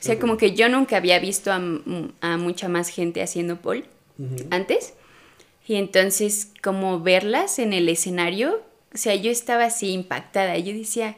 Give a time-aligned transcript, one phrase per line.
[0.00, 3.84] O sea, como que yo nunca había visto a, a mucha más gente haciendo pole
[4.50, 4.94] antes.
[5.66, 8.62] Y entonces, como verlas en el escenario,
[8.94, 10.56] o sea, yo estaba así impactada.
[10.56, 11.16] Yo decía,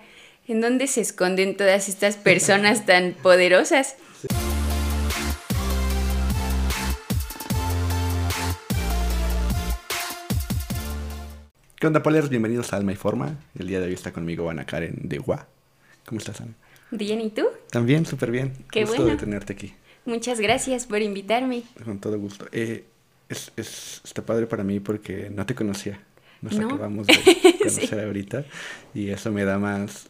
[0.48, 3.96] ¿en dónde se esconden todas estas personas tan poderosas?
[11.78, 12.30] ¿Qué onda, Polers?
[12.30, 13.36] Bienvenidos a Alma y Forma.
[13.58, 15.46] El día de hoy está conmigo Ana Karen de Gua.
[16.06, 16.54] ¿Cómo estás, Ana?
[16.90, 17.46] Bien, ¿y tú?
[17.70, 18.52] También, súper bien.
[18.70, 19.12] Qué gusto bueno.
[19.16, 19.74] de tenerte aquí.
[20.04, 21.62] Muchas gracias por invitarme.
[21.84, 22.46] Con todo gusto.
[22.52, 22.84] Eh,
[23.28, 26.00] es, es, está padre para mí porque no te conocía.
[26.42, 26.66] Nos ¿No?
[26.68, 27.14] acabamos de
[27.58, 28.44] conocer ahorita.
[28.94, 30.08] Y eso me da más,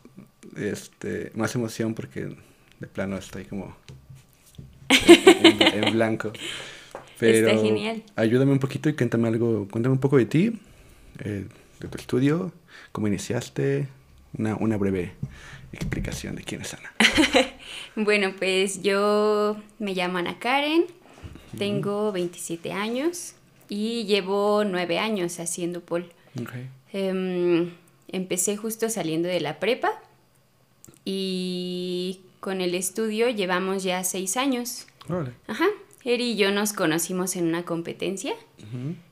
[0.57, 2.35] este, más emoción porque
[2.79, 3.77] de plano estoy como
[4.89, 6.33] en, en- en blanco.
[7.19, 8.03] Pero Está genial.
[8.17, 10.59] ayúdame un poquito y cuéntame algo, cuéntame un poco de ti,
[11.19, 11.45] eh,
[11.79, 12.51] de tu estudio,
[12.93, 13.89] cómo iniciaste,
[14.39, 15.13] una, una breve
[15.73, 16.93] explicación de quién es Ana.
[17.97, 20.87] Bueno, pues yo me llamo Ana Karen,
[21.59, 23.35] tengo 27 años
[23.69, 26.09] y llevo 9 años haciendo pole.
[26.41, 26.69] Okay.
[26.93, 27.73] Em,
[28.09, 29.91] empecé justo saliendo de la prepa
[31.05, 34.87] y con el estudio llevamos ya 6 años.
[35.49, 35.67] Ajá,
[36.05, 38.35] Eri y yo nos conocimos en una competencia.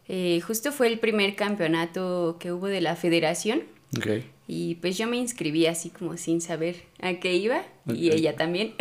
[0.08, 3.62] Eh, justo fue el primer campeonato que hubo de la federación
[3.96, 4.06] Ok.
[4.50, 8.74] Y pues yo me inscribí así como sin saber a qué iba y ella también.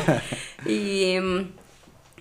[0.66, 1.48] y, em,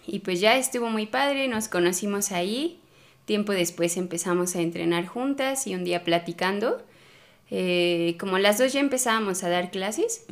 [0.08, 2.80] y pues ya estuvo muy padre, nos conocimos ahí.
[3.26, 6.82] Tiempo después empezamos a entrenar juntas y un día platicando,
[7.52, 10.26] eh, como las dos ya empezábamos a dar clases,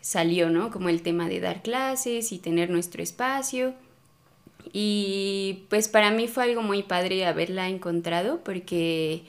[0.00, 0.70] salió, ¿no?
[0.70, 3.74] Como el tema de dar clases y tener nuestro espacio.
[4.72, 9.24] Y pues para mí fue algo muy padre haberla encontrado porque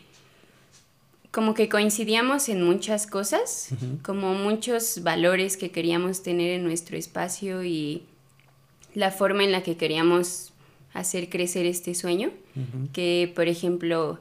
[1.32, 3.70] como que coincidíamos en muchas cosas,
[4.04, 8.04] como muchos valores que queríamos tener en nuestro espacio y
[8.96, 10.54] la forma en la que queríamos
[10.94, 12.32] hacer crecer este sueño,
[12.94, 14.20] que por ejemplo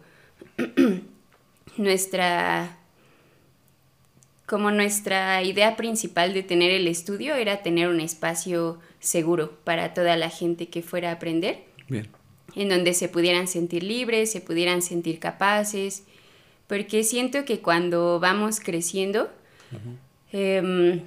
[1.77, 2.77] nuestra
[4.45, 10.17] como nuestra idea principal de tener el estudio era tener un espacio seguro para toda
[10.17, 12.08] la gente que fuera a aprender Bien.
[12.57, 16.05] en donde se pudieran sentir libres, se pudieran sentir capaces,
[16.68, 19.29] porque siento que cuando vamos creciendo,
[20.33, 21.02] em,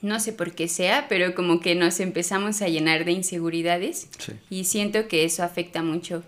[0.00, 4.32] no sé por qué sea, pero como que nos empezamos a llenar de inseguridades Sí,
[4.48, 6.22] y siento que eso afecta mucho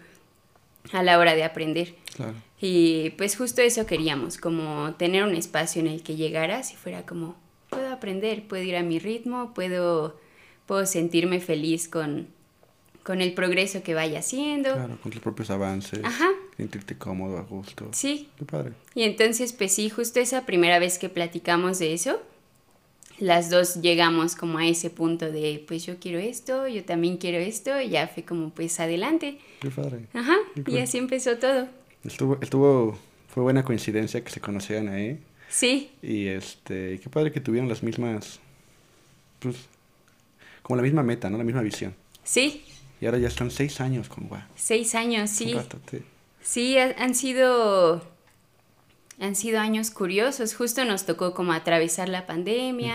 [0.93, 1.95] a la hora de aprender.
[2.17, 2.35] claro.
[2.63, 7.07] Y pues justo eso queríamos, como tener un espacio en el que llegaras y fuera
[7.07, 7.35] como,
[7.71, 10.21] puedo aprender, puedo ir a mi ritmo, puedo,
[10.67, 12.29] puedo sentirme feliz con,
[13.03, 14.75] con el progreso que vaya haciendo.
[14.75, 16.01] Claro, con tus propios avances.
[16.05, 16.29] Ajá.
[16.61, 17.89] Sentirte cómodo, a gusto.
[17.93, 18.73] Sí, Qué padre.
[18.95, 22.21] y entonces pues sí, justo esa primera vez que platicamos de eso,
[23.19, 27.39] las dos llegamos como a ese punto de, pues yo quiero esto, yo también quiero
[27.39, 29.39] esto, y ya fue como pues adelante.
[29.61, 30.07] Qué padre.
[30.13, 31.67] Ajá, Qué y así empezó todo.
[32.05, 32.99] Estuvo, estuvo,
[33.29, 35.19] fue buena coincidencia que se conocieran ahí.
[35.49, 38.39] Sí, Y este, qué padre que tuvieron las mismas,
[39.41, 39.57] pues,
[40.63, 41.37] como la misma meta, ¿no?
[41.39, 41.95] La misma visión.
[42.23, 42.65] sí,
[43.01, 44.47] Y ahora ya están seis años con Gua.
[44.55, 45.55] seis años, sí.
[46.43, 48.03] Sí, ha- han sido
[49.21, 50.55] han sido años curiosos.
[50.55, 52.95] Justo nos tocó como atravesar la pandemia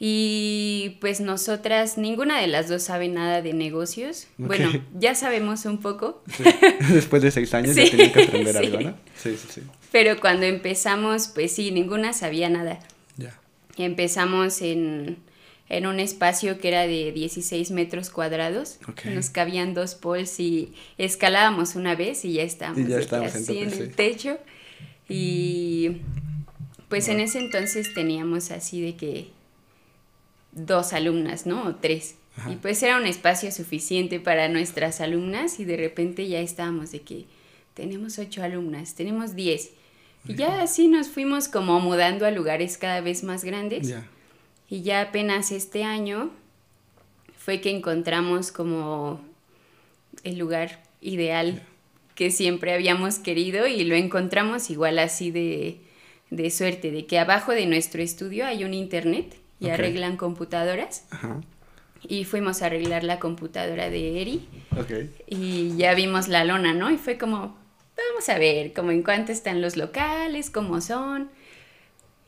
[0.00, 4.28] y pues nosotras ninguna de las dos sabe nada de negocios.
[4.38, 6.44] Bueno, ya sabemos un poco, Sí.
[6.92, 8.64] Después de seis años Sí, ya tenían que aprender sí.
[8.66, 8.94] algo, ¿no?
[9.16, 9.62] Sí, sí, sí.
[9.90, 12.78] pero cuando empezamos, pues sí, ninguna sabía nada.
[13.16, 13.38] Ya.
[13.76, 15.18] Empezamos en,
[15.68, 18.78] en un espacio que era de 16 metros cuadrados.
[19.04, 23.58] Nos cabían dos poles y escalábamos una vez y ya estábamos, Y ya en así
[23.58, 24.38] en, el techo.
[25.08, 25.98] Y
[26.88, 29.28] pues en ese entonces teníamos así de que
[30.52, 31.66] dos alumnas, ¿no?
[31.66, 32.16] O tres.
[32.36, 32.52] Ajá.
[32.52, 37.02] Y pues era un espacio suficiente para nuestras alumnas y de repente ya estábamos de
[37.02, 37.26] que
[37.74, 39.72] tenemos ocho alumnas, tenemos diez.
[40.26, 43.88] Y ya así nos fuimos como mudando a lugares cada vez más grandes.
[43.88, 44.06] Ya.
[44.68, 46.30] Y ya apenas este año
[47.36, 49.20] fue que encontramos como
[50.24, 51.62] el lugar ideal
[52.14, 55.80] que siempre habíamos querido y lo encontramos igual así de,
[56.30, 61.06] de suerte, de que abajo de nuestro estudio hay un internet y arreglan computadoras.
[61.10, 61.40] Ajá.
[62.02, 64.48] Y fuimos a arreglar la computadora de Eri
[65.26, 66.90] y ya vimos la lona, ¿no?
[66.90, 67.56] Y fue como,
[67.96, 71.28] vamos a ver, como en cuánto están los locales, cómo son.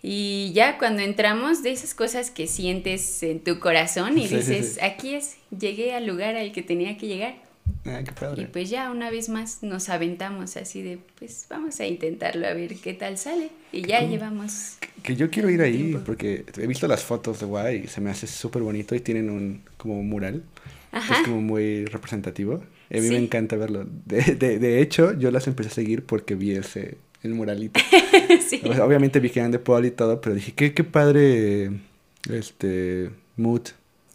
[0.03, 4.37] Y ya cuando entramos, de esas cosas que sientes en tu corazón y Sí, sí,
[4.37, 4.81] dices, sí.
[4.81, 7.35] aquí es, llegué al lugar al que tenía que llegar.
[7.85, 8.43] Ah, qué padre.
[8.43, 12.53] Y pues ya una vez más nos aventamos así de, pues vamos a intentarlo a
[12.55, 13.51] ver qué tal sale.
[13.73, 14.77] Y ya llevamos...
[15.03, 18.11] Que yo quiero ir ahí porque he visto las fotos de Guay y se me
[18.11, 20.43] hace súper bonito y tienen un como un mural.
[20.93, 21.21] Ajá.
[21.21, 22.55] Es como muy representativo.
[22.93, 23.87] A mí me encanta verlo.
[24.05, 27.81] De, de, de hecho, yo las empecé a seguir porque vi ese, el muralito.
[28.49, 28.59] sí.
[28.59, 31.71] Sea, obviamente vi que eran de Paul y todo, pero dije, qué, qué padre
[32.31, 33.63] este mood.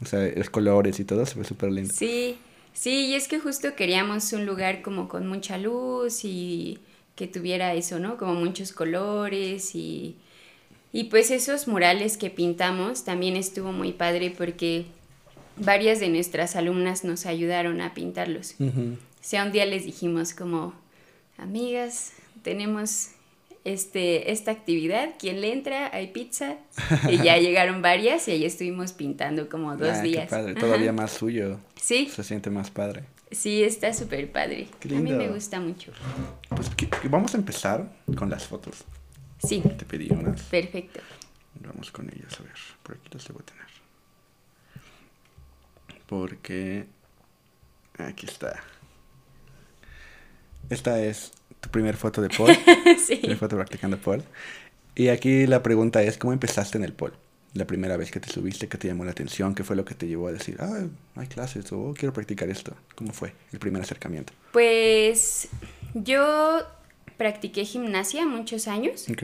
[0.02, 1.94] O sea, los colores y todo se ve súper lindo.
[1.94, 2.38] Sí,
[2.74, 6.80] sí, y es que justo queríamos un lugar como con mucha luz y
[7.16, 8.18] que tuviera eso, ¿no?
[8.18, 10.18] Como muchos colores y,
[10.92, 14.86] y pues esos murales que pintamos también estuvo muy padre porque
[15.58, 18.56] varias de nuestras alumnas nos ayudaron a pintarlos.
[18.60, 20.74] O sea, un día les dijimos como,
[21.38, 22.12] amigas,
[22.44, 23.10] tenemos
[23.66, 25.90] este, esta actividad, ¿quién le entra?
[25.94, 26.56] Hay pizza.
[27.10, 30.30] Y ya llegaron varias y ahí estuvimos pintando como dos Ah, qué días.
[30.30, 30.52] padre.
[30.52, 30.60] Ajá.
[30.62, 31.60] Todavía más suyo.
[31.82, 33.04] Sí, Se siente más padre.
[33.32, 34.68] sí, está súper padre.
[34.80, 35.92] Qué A mí me gusta mucho.
[36.50, 38.84] Pues que vamos a empezar con las fotos.
[39.44, 40.42] Sí, Te pedí unas.
[40.44, 41.02] perfecto.
[41.60, 42.54] Vamos con ellas, a ver.
[42.84, 43.66] Por aquí las debo tener.
[46.08, 46.86] Porque.
[47.98, 48.62] Aquí está.
[50.70, 51.32] Esta es
[51.66, 52.56] tu primer foto de Paul.
[53.08, 53.16] sí.
[53.16, 54.24] primer foto practicando Paul.
[54.94, 57.14] Y aquí la pregunta es: ¿cómo empezaste en el Paul?
[57.56, 59.56] La primera vez que te subiste, ¿qué te llamó la atención?
[59.56, 60.86] ¿Qué fue lo que te llevó a decir, ah,
[61.16, 62.76] hay clases o quiero practicar esto?
[62.96, 64.34] ¿Cómo fue el primer acercamiento?
[64.52, 65.48] Pues
[65.96, 66.64] yo
[67.18, 69.08] practiqué gimnasia muchos años.
[69.10, 69.24] Ok.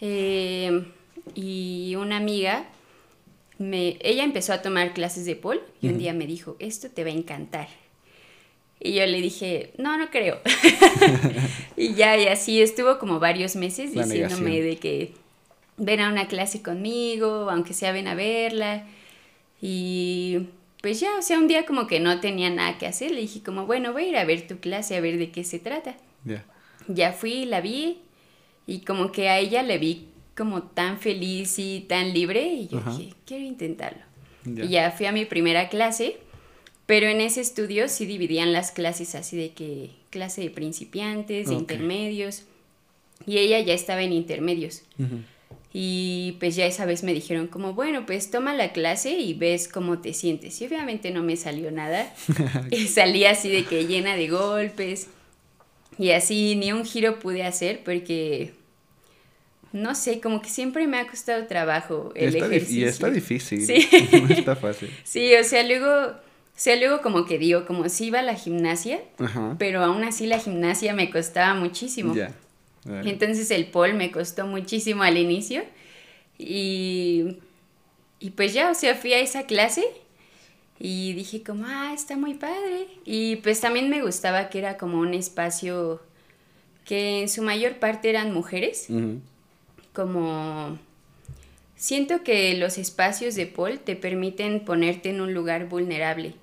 [0.00, 0.86] Eh,
[1.34, 2.66] y una amiga,
[3.58, 7.02] me, ella empezó a tomar clases de pole y un día me dijo, esto te
[7.02, 7.68] va a encantar.
[8.84, 10.40] Y yo le dije, no, no creo.
[11.76, 14.70] y ya, y así estuvo como varios meses La diciéndome negación.
[14.70, 15.12] de que
[15.78, 18.86] ven a una clase conmigo, aunque sea ven a verla.
[19.60, 20.48] Y
[20.82, 23.42] pues ya, o sea, un día como que no tenía nada que hacer, le dije
[23.42, 25.96] como, bueno, voy a ir a ver tu clase, a ver de qué se trata
[26.24, 26.44] Ya.
[26.86, 27.98] ya fui, la vi
[28.66, 32.80] y como que a ella le vi como tan feliz y tan libre y yo
[32.80, 34.02] dije, quiero intentarlo.
[34.44, 36.18] Y ya fui a mi primera clase,
[36.86, 41.54] pero en ese estudio sí dividían las clases así de que clase de principiantes, de
[41.54, 42.42] intermedios
[43.26, 44.82] y ella ya estaba en intermedios.
[45.76, 49.66] Y pues ya esa vez me dijeron como, bueno, pues toma la clase y ves
[49.66, 50.60] cómo te sientes.
[50.60, 52.14] Y obviamente no me salió nada.
[52.88, 55.08] salí así de que llena de golpes.
[55.98, 58.52] Y así ni un giro pude hacer porque,
[59.72, 62.80] no sé, como que siempre me ha costado trabajo el Está ejercicio.
[62.80, 63.66] y está difícil.
[63.66, 63.88] Sí.
[64.12, 64.90] no está fácil.
[65.02, 66.12] Sí, o sea, luego,
[66.56, 69.56] o sea, luego como que digo, como si iba a la gimnasia, Ajá.
[69.58, 72.14] pero aún así la gimnasia me costaba muchísimo.
[72.86, 75.64] Entonces el pole me costó muchísimo al inicio
[76.38, 77.38] y,
[78.20, 79.84] y pues ya, o sea, fui a esa clase
[80.78, 82.86] y dije como, ah, está muy padre.
[83.04, 86.00] Y pues también me gustaba que era como un espacio
[86.84, 88.86] que en su mayor parte eran mujeres,
[89.92, 90.78] como...
[91.76, 96.34] Siento que los espacios de pole te permiten ponerte en un lugar vulnerable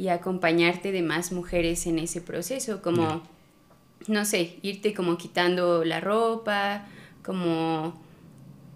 [0.00, 3.22] y acompañarte de más mujeres en ese proceso, como
[4.06, 6.86] no sé, irte como quitando la ropa,
[7.22, 8.00] como,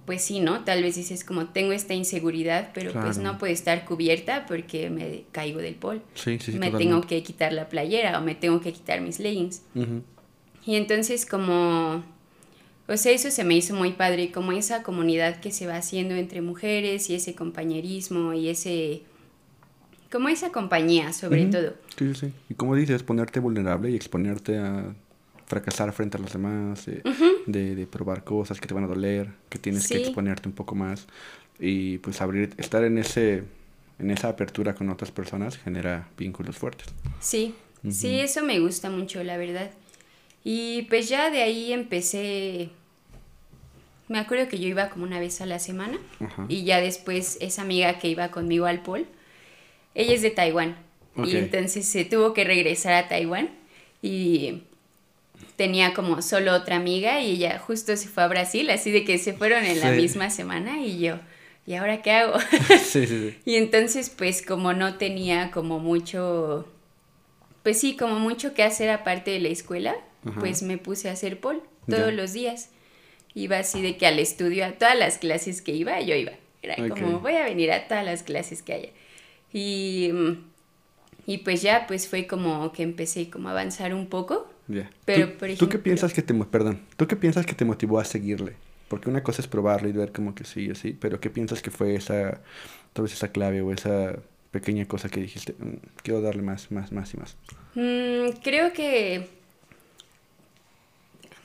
[0.04, 0.64] pues sí, ¿no?
[0.64, 5.24] Tal vez dices como tengo esta inseguridad, pero pues no puede estar cubierta porque me
[5.32, 6.02] caigo del pol.
[6.14, 6.58] Sí, sí, sí.
[6.58, 6.78] me totalmente.
[6.78, 9.62] tengo que quitar la playera o me tengo que quitar mis leggings.
[10.66, 12.04] Y entonces como,
[12.86, 16.14] o sea, eso se me hizo muy padre, como esa comunidad que se va haciendo
[16.16, 19.04] entre mujeres y ese compañerismo y ese,
[20.14, 21.74] como esa compañía sobre todo.
[21.98, 22.32] Sí, sí, sí.
[22.48, 24.94] Y como dices, ponerte vulnerable y exponerte a
[25.46, 27.02] fracasar frente a los demás, de,
[27.46, 30.76] de, de probar cosas que te van a doler, que tienes que exponerte un poco
[30.76, 31.08] más
[31.58, 33.42] y pues abrir, estar en ese,
[33.98, 36.86] en esa apertura con otras personas genera vínculos fuertes.
[37.18, 37.56] Sí,
[37.90, 39.72] sí, eso me gusta mucho, la verdad.
[40.44, 42.70] Y pues ya de ahí empecé,
[44.08, 46.46] me acuerdo que yo iba como una vez a la semana Ajá.
[46.48, 49.06] y ya después esa amiga que iba conmigo al pol,
[49.94, 50.76] ella es de Taiwán
[51.16, 53.50] y entonces se tuvo que regresar a Taiwán
[54.02, 54.62] y
[55.56, 59.18] tenía como solo otra amiga y ella justo se fue a Brasil, así de que
[59.18, 61.18] se fueron en la misma semana y yo,
[61.66, 62.38] ¿y ahora qué hago?
[62.68, 63.38] sí, sí, sí.
[63.44, 66.68] Y entonces, pues como no tenía como mucho,
[67.62, 70.40] pues sí, como mucho que hacer aparte de la escuela, Ajá.
[70.40, 72.70] pues me puse a hacer pol todos los días.
[73.34, 76.32] Iba así de que al estudio, a todas las clases que iba, yo iba.
[76.62, 78.88] Era como, voy a venir a todas las clases que haya.
[79.54, 80.36] Y, mm,
[81.26, 84.50] y pues ya, pues fue como que empecé como a avanzar un poco.
[84.68, 84.90] Ya.
[85.06, 87.64] Pero, ¿Tú, por ¿tú qué ejemplo- piensas que te, perdón, ¿tú qué piensas que te
[87.64, 88.56] motivó a seguirle?
[88.88, 91.70] Porque una cosa es probarlo y ver como que sí, así, pero ¿qué piensas que
[91.70, 92.42] fue esa,
[92.92, 94.16] tal vez esa clave o esa
[94.50, 97.36] pequeña cosa que dijiste, "Mm, quiero darle más, más, más y más?
[97.74, 99.28] Mm, creo que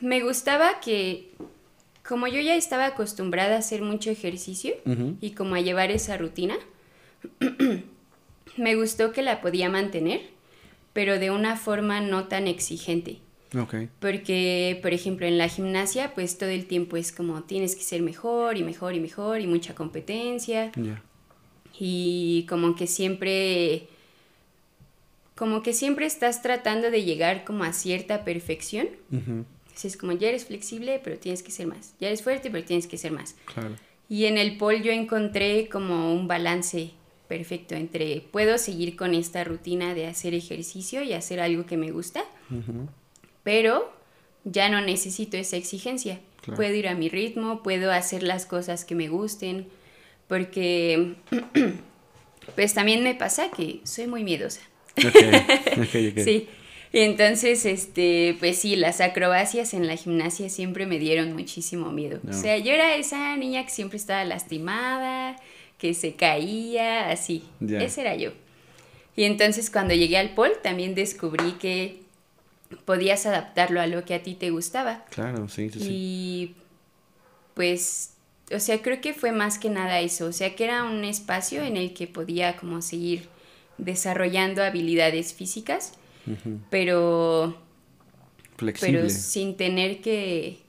[0.01, 1.32] me gustaba que,
[2.08, 4.74] como yo ya estaba acostumbrada a hacer mucho ejercicio
[5.22, 6.56] y como a llevar esa rutina,
[8.58, 10.22] me gustó que la podía mantener,
[10.94, 13.20] pero de una forma no tan exigente.
[13.60, 17.82] Ok, Porque, por ejemplo, en la gimnasia, pues todo el tiempo es como tienes que
[17.82, 20.72] ser mejor y mejor y mejor y mucha competencia.
[20.75, 21.01] ya.
[21.79, 23.88] Y como que siempre,
[25.36, 28.88] como que siempre estás tratando de llegar como a cierta perfección.
[29.74, 31.94] Así es como ya eres flexible, pero tienes que ser más.
[32.00, 33.36] Ya eres fuerte, pero tienes que ser más.
[33.46, 33.75] Claro.
[34.10, 36.91] Y en el pole yo encontré como un balance
[37.29, 41.91] perfecto entre puedo seguir con esta rutina de hacer ejercicio y hacer algo que me
[41.91, 42.25] gusta,
[43.43, 43.93] pero
[44.43, 46.19] ya no necesito esa exigencia.
[46.41, 46.57] Claro.
[46.57, 49.67] Puedo ir a mi ritmo, puedo hacer las cosas que me gusten,
[50.27, 51.13] porque
[52.55, 54.62] pues también me pasa que soy muy miedosa.
[56.24, 56.48] Sí.
[56.91, 62.19] Y entonces, este, pues sí, las acrobacias en la gimnasia siempre me dieron muchísimo miedo.
[62.24, 62.31] No.
[62.31, 65.36] O sea, yo era esa niña que siempre estaba lastimada,
[65.79, 67.43] que se caía, así.
[67.67, 68.31] Ese era yo.
[69.15, 72.03] Y entonces cuando llegué al pol también descubrí que
[72.86, 75.05] podías adaptarlo a lo que a ti te gustaba.
[75.09, 75.88] Claro, sí, sí, sí.
[75.89, 76.55] Y
[77.55, 78.13] pues,
[78.53, 81.63] o sea, creo que fue más que nada eso, o sea, que era un espacio
[81.63, 83.27] en el que podía como seguir
[83.77, 85.93] desarrollando habilidades físicas,
[86.69, 87.57] pero,
[88.57, 89.00] Flexible.
[89.00, 90.59] pero sin tener que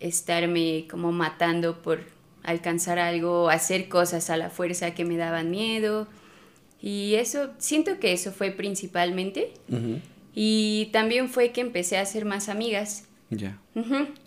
[0.00, 2.00] estarme como matando por
[2.42, 6.08] alcanzar algo, hacer cosas a la fuerza que me daban miedo.
[6.80, 9.52] Y eso, siento que eso fue principalmente.
[10.34, 13.06] Y también fue que empecé a hacer más amigas.
[13.30, 13.58] Ya.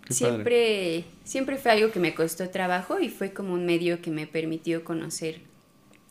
[0.08, 4.26] Siempre, siempre fue algo que me costó trabajo y fue como un medio que me
[4.26, 5.40] permitió conocer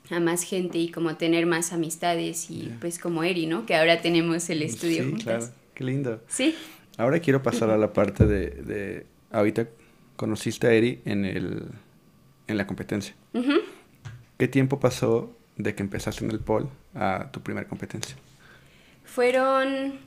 [0.10, 3.66] a más gente y como tener más amistades y pues como Eri, ¿no?
[3.66, 5.24] Que ahora tenemos el estudio sí, juntas.
[5.24, 5.48] claro.
[5.74, 6.22] Qué lindo.
[6.28, 6.56] Sí.
[6.98, 9.06] Ahora quiero pasar a la parte de, de...
[9.32, 9.68] Ahorita
[10.16, 11.64] conociste a Eri en, el,
[12.48, 13.16] en la competencia.
[14.38, 18.16] ¿Qué tiempo pasó de que empezaste en el pole a tu primera competencia?
[19.04, 20.00] Fueron...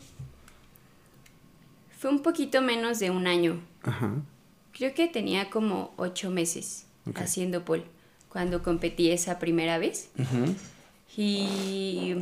[1.98, 3.60] Fue un poquito menos de un año.
[3.82, 4.12] Ajá.
[4.72, 7.84] Creo que tenía como ocho meses haciendo pole
[8.28, 10.10] cuando competí esa primera vez.
[11.16, 12.14] Y,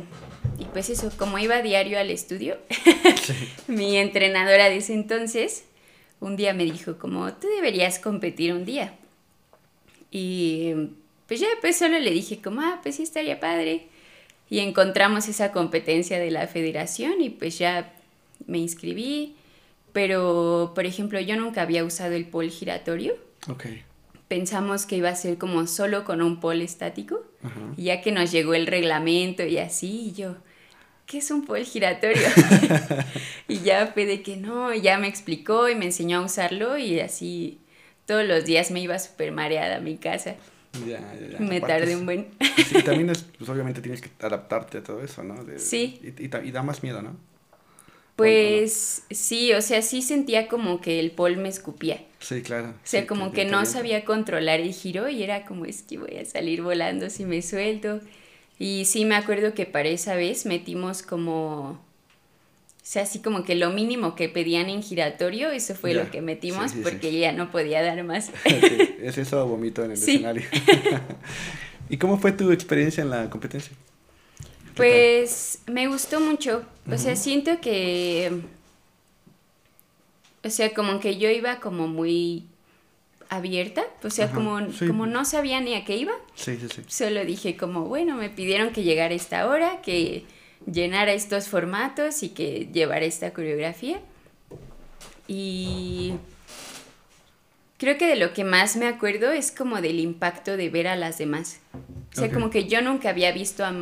[0.57, 2.57] y pues eso, como iba diario al estudio,
[3.67, 5.65] mi entrenadora de ese entonces
[6.19, 8.95] un día me dijo como, tú deberías competir un día.
[10.11, 10.73] Y
[11.27, 13.87] pues ya pues solo le dije como, ah, pues sí estaría padre.
[14.49, 17.93] Y encontramos esa competencia de la federación y pues ya
[18.45, 19.35] me inscribí.
[19.91, 23.15] Pero, por ejemplo, yo nunca había usado el pole giratorio.
[23.49, 23.65] Ok.
[24.27, 27.23] Pensamos que iba a ser como solo con un pole estático.
[27.43, 27.59] Ajá.
[27.75, 30.35] Y ya que nos llegó el reglamento y así, y yo,
[31.05, 32.27] ¿qué es un pole giratorio?
[33.47, 36.99] y ya fue de que no, ya me explicó y me enseñó a usarlo y
[36.99, 37.59] así
[38.07, 40.35] todos los días me iba súper mareada a mi casa.
[40.85, 41.39] Ya, ya, ya.
[41.39, 42.27] Me Aparte tardé es- un buen.
[42.67, 45.43] Sí, también es, pues obviamente tienes que adaptarte a todo eso, ¿no?
[45.43, 45.99] De- Sí.
[46.01, 47.15] Y, y y da más miedo, ¿no?
[48.15, 52.01] Pues sí, o sea, sí sentía como que el pole me escupía.
[52.19, 52.69] Sí, claro.
[52.69, 55.99] O sea, Sí, como que no sabía controlar el giro y era como, es que
[55.99, 58.01] voy a salir volando si me suelto.
[58.57, 61.79] Y sí me acuerdo que para esa vez metimos como,
[62.89, 66.21] sea, así como que lo mínimo que pedían en giratorio, eso fue Ya, lo que
[66.21, 67.19] metimos sí, sí, porque sí.
[67.19, 68.31] ya no podía dar más.
[69.01, 70.43] Es eso vomito en el escenario.
[71.89, 73.73] ¿Y cómo fue tu experiencia en la competencia?
[74.73, 76.63] ¿Qué Pues me gustó mucho.
[76.89, 78.41] O sea, siento que.
[80.43, 82.45] O sea, como que yo iba como muy
[83.29, 83.83] abierta.
[84.03, 84.87] O sea, Ajá, como, sí.
[84.87, 86.13] como no sabía ni a qué iba.
[86.35, 86.83] Sí, sí, sí.
[86.87, 90.23] Solo dije como, bueno, me pidieron que llegara a esta hora, que
[90.65, 93.99] llenara estos formatos y que llevara esta coreografía.
[95.27, 96.13] Y
[97.77, 100.95] creo que de lo que más me acuerdo es como del impacto de ver a
[100.95, 101.59] las demás.
[102.13, 102.33] O sea, Ok.
[102.33, 103.73] como que yo nunca había visto a,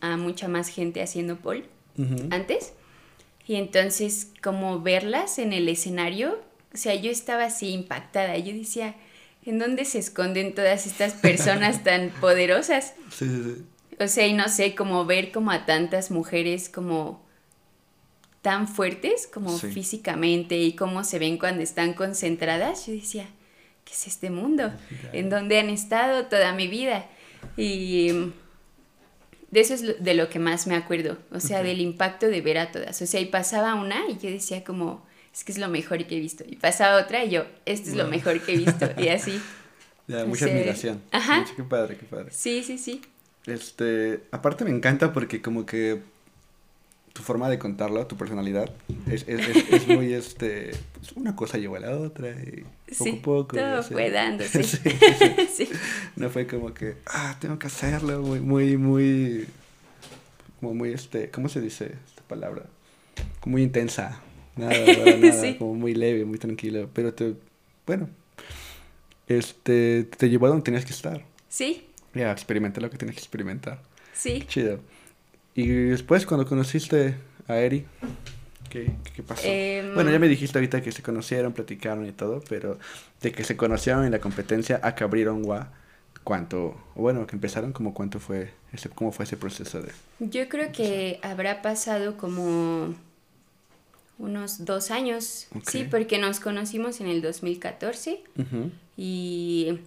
[0.00, 1.64] a mucha más gente haciendo pole
[1.98, 2.28] Ujú.
[2.30, 2.72] antes.
[3.46, 6.40] Y entonces, como verlas en el escenario,
[6.72, 8.38] o sea, yo estaba así impactada.
[8.38, 8.94] Yo decía,
[9.44, 12.94] ¿en dónde se esconden todas estas personas tan poderosas?
[13.10, 13.64] Sí, sí, sí.
[14.00, 17.24] O sea, y no sé, como ver como a tantas mujeres como
[18.42, 19.68] tan fuertes, como Sí.
[19.70, 22.86] físicamente, y cómo se ven cuando están concentradas.
[22.86, 23.26] Yo decía,
[23.84, 24.70] ¿qué es este mundo?
[25.12, 27.06] ¿En dónde han estado toda mi vida?
[27.56, 28.32] Y mm,
[29.50, 31.64] de eso es de lo que más me acuerdo, o sea, Ok.
[31.66, 33.00] del impacto de ver a todas.
[33.00, 36.16] O sea, y pasaba una y yo decía como, es que es lo mejor que
[36.16, 36.44] he visto.
[36.46, 38.90] Y pasaba otra y yo, esto es lo mejor que he visto.
[38.98, 39.40] Y así.
[40.06, 41.02] Ya, O mucha sea, admiración.
[41.12, 41.40] ajá.
[41.40, 42.30] Mucho- Qué padre, qué padre.
[42.30, 43.00] Sí, sí, sí.
[43.46, 46.00] Este, aparte me encanta porque como que
[47.14, 48.70] tu forma de contarlo, tu personalidad,
[49.08, 52.64] es, es, es, muy, este, pues, una cosa llevó a la otra y
[52.98, 53.56] poco a poco.
[53.56, 54.64] Todo fue dándose.
[54.64, 54.78] sí,
[55.54, 55.68] sí.
[56.16, 59.46] No fue como que, ah, tengo que hacerlo, muy, muy, muy,
[60.60, 62.64] como muy, este, ¿cómo se dice esta palabra?
[63.40, 64.20] Como muy intensa,
[64.56, 67.34] nada, nada, nada como muy leve, muy tranquilo, pero te,
[67.86, 68.08] bueno,
[69.28, 71.24] este, te llevó a donde tenías que estar.
[71.48, 71.86] Sí.
[72.14, 73.80] Ya, experimenta lo que tienes que experimentar.
[74.12, 74.44] Sí.
[74.48, 74.80] Chido.
[75.54, 77.16] Y después, cuando conociste
[77.48, 77.84] a Eri,
[78.70, 79.42] ¿qué, qué pasó?
[79.44, 82.78] Em, bueno, ya me dijiste ahorita que se conocieron, platicaron y todo, pero
[83.20, 85.72] de que se conocieron en la competencia a que abrieron WA,
[86.24, 86.76] ¿cuánto?
[86.94, 89.92] Bueno, que empezaron, como cuánto fue ese, cómo fue ese proceso de...
[90.18, 92.94] Yo creo que habrá pasado como
[94.18, 98.22] unos dos años, sí, porque nos conocimos en el 2014
[98.96, 99.80] y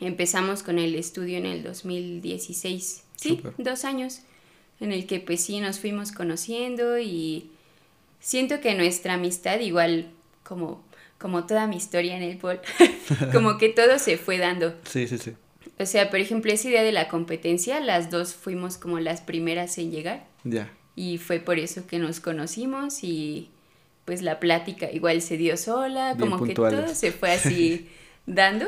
[0.00, 4.20] empezamos con el estudio en el 2016, sí, dos años
[4.80, 7.50] en el que pues sí nos fuimos conociendo y
[8.20, 10.08] siento que nuestra amistad igual
[10.42, 10.82] como,
[11.18, 12.60] como toda mi historia en el pol,
[13.32, 14.74] como que todo se fue dando.
[14.84, 15.34] Sí, sí, sí.
[15.78, 19.76] O sea, por ejemplo, esa idea de la competencia, las dos fuimos como las primeras
[19.78, 20.26] en llegar.
[20.44, 20.70] Ya.
[20.94, 23.50] Y fue por eso que nos conocimos y
[24.04, 27.88] pues la plática igual se dio sola, como que todo se fue así
[28.26, 28.66] dando.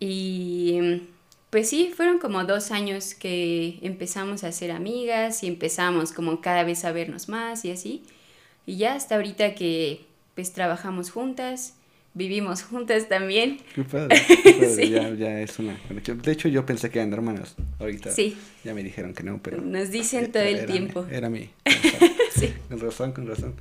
[0.00, 1.02] Y
[1.50, 6.62] pues sí, fueron como dos años que empezamos a ser amigas y empezamos como cada
[6.62, 8.02] vez a vernos más y así.
[8.66, 10.04] Y ya hasta ahorita que
[10.34, 11.74] pues trabajamos juntas,
[12.12, 13.58] vivimos juntas también.
[13.74, 14.16] Qué padre,
[14.90, 15.78] ya, ya, es una.
[15.88, 18.36] De hecho yo pensé que eran hermanas, ahorita sí.
[18.62, 19.62] ya me dijeron que no, pero...
[19.62, 21.06] Nos dicen todo el tiempo.
[21.10, 21.48] era mí.
[22.36, 22.52] sí.
[22.68, 23.54] Con razón, con razón.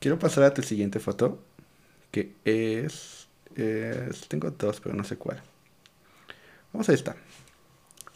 [0.00, 1.42] Quiero pasar a tu siguiente foto,
[2.10, 3.26] que es,
[3.56, 4.28] es...
[4.28, 5.42] Tengo dos, pero no sé cuál.
[6.72, 7.16] Vamos a esta.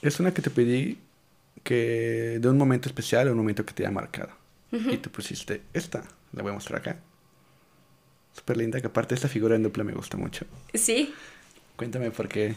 [0.02, 0.98] Es una que te pedí
[1.62, 4.30] que de un momento especial, un momento que te haya marcado.
[4.72, 6.04] Y tú pusiste esta.
[6.32, 6.98] La voy a mostrar acá.
[8.34, 10.44] Súper linda, que aparte esta figura en dupla me gusta mucho.
[10.74, 11.14] Sí.
[11.76, 12.54] Cuéntame por qué.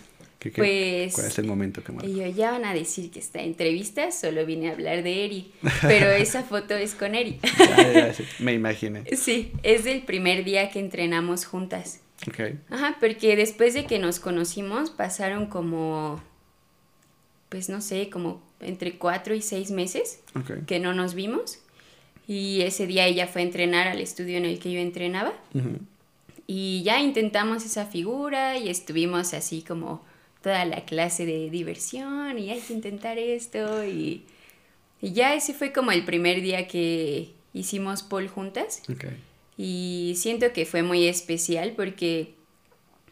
[0.55, 4.11] pues, ¿Cuál es el momento que Y yo ya van a decir que esta entrevista
[4.11, 5.51] solo vine a hablar de Eri,
[5.81, 7.39] pero esa foto es con Eri.
[8.39, 9.03] me imaginé.
[9.15, 12.01] Sí, es del primer día que entrenamos juntas.
[12.27, 12.39] Ok.
[12.69, 16.21] Ajá, porque después de que nos conocimos pasaron como,
[17.49, 20.19] pues no sé, como entre cuatro y seis meses
[20.67, 21.59] que no nos vimos.
[22.27, 25.33] Y ese día ella fue a entrenar al estudio en el que yo entrenaba.
[26.45, 30.03] Y ya intentamos esa figura y estuvimos así como
[30.41, 33.85] toda la clase de diversión y hay que intentar esto.
[33.85, 34.25] Y,
[35.01, 38.81] y ya ese fue como el primer día que hicimos pole juntas.
[39.61, 42.33] Y siento que fue muy especial porque,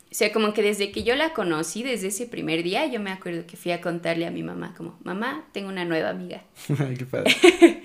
[0.10, 3.12] o sea, como que desde que yo la conocí, desde ese primer día, yo me
[3.12, 6.46] acuerdo que fui a contarle a mi mamá, como, mamá, tengo una nueva amiga.
[6.98, 7.36] Qué padre.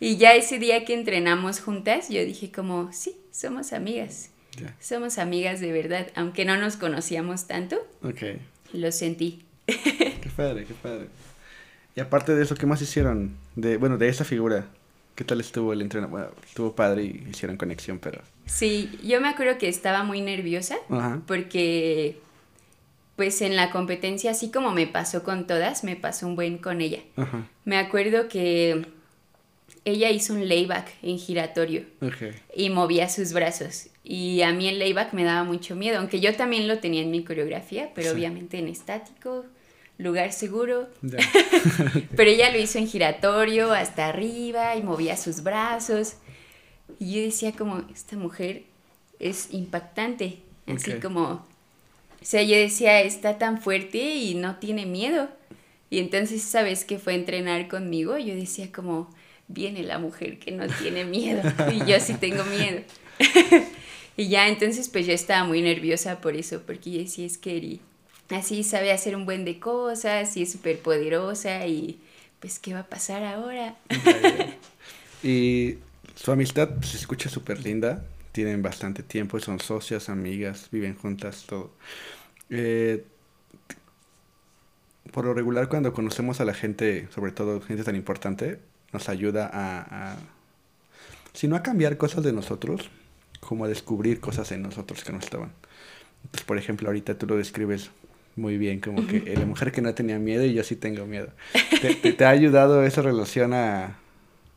[0.00, 4.28] y ya ese día que entrenamos juntas, yo dije como, sí, somos amigas.
[4.78, 7.78] Somos amigas de verdad, aunque no nos conocíamos tanto.
[8.02, 8.24] Ok.
[8.74, 9.42] Lo sentí.
[9.64, 11.06] qué padre, qué padre.
[11.96, 13.38] Y aparte de eso, ¿qué más hicieron?
[13.56, 14.66] De, bueno, de esa figura.
[15.14, 16.30] ¿Qué tal estuvo el entrenamiento?
[16.30, 18.22] Bueno, estuvo padre y hicieron conexión, pero...
[18.46, 20.76] Sí, yo me acuerdo que estaba muy nerviosa
[21.26, 22.18] porque
[23.16, 26.80] pues en la competencia, así como me pasó con todas, me pasó un buen con
[26.80, 27.00] ella.
[27.64, 28.86] Me acuerdo que
[29.84, 31.84] ella hizo un layback en giratorio
[32.54, 33.88] y movía sus brazos.
[34.04, 37.10] Y a mí el layback me daba mucho miedo, aunque yo también lo tenía en
[37.10, 39.44] mi coreografía, pero obviamente en estático
[39.98, 40.88] lugar seguro.
[42.16, 46.14] Pero ella lo hizo en giratorio, hasta arriba, y movía sus brazos.
[46.98, 48.64] Y yo decía como, esta mujer
[49.18, 50.38] es impactante.
[50.66, 51.44] Así como,
[52.22, 55.28] o sea, yo decía, está tan fuerte y no tiene miedo.
[55.90, 58.16] Y entonces, ¿sabes qué fue entrenar conmigo?
[58.16, 59.10] Yo decía como,
[59.48, 61.42] viene la mujer que no tiene miedo.
[61.72, 62.80] Y yo sí tengo miedo.
[64.16, 67.80] y ya, entonces, pues yo estaba muy nerviosa por eso, porque yo decía, es que
[68.34, 72.00] así sabe hacer un buen de cosas y es súper poderosa y
[72.40, 73.76] pues qué va a pasar ahora.
[75.22, 75.78] y
[76.14, 81.70] su amistad se escucha súper linda, tienen bastante tiempo, son socias, amigas, viven juntas, todo.
[82.50, 83.04] Eh,
[85.12, 88.58] por lo regular cuando conocemos a la gente, sobre todo gente tan importante,
[88.92, 90.16] nos ayuda a,
[91.32, 92.90] si no a cambiar cosas de nosotros,
[93.40, 95.52] como a descubrir cosas en nosotros que no estaban.
[96.24, 97.90] Entonces, por ejemplo, ahorita tú lo describes
[98.36, 101.28] muy bien, como que la mujer que no tenía miedo y yo sí tengo miedo.
[101.80, 103.98] ¿Te, ha ayudado esa relación a,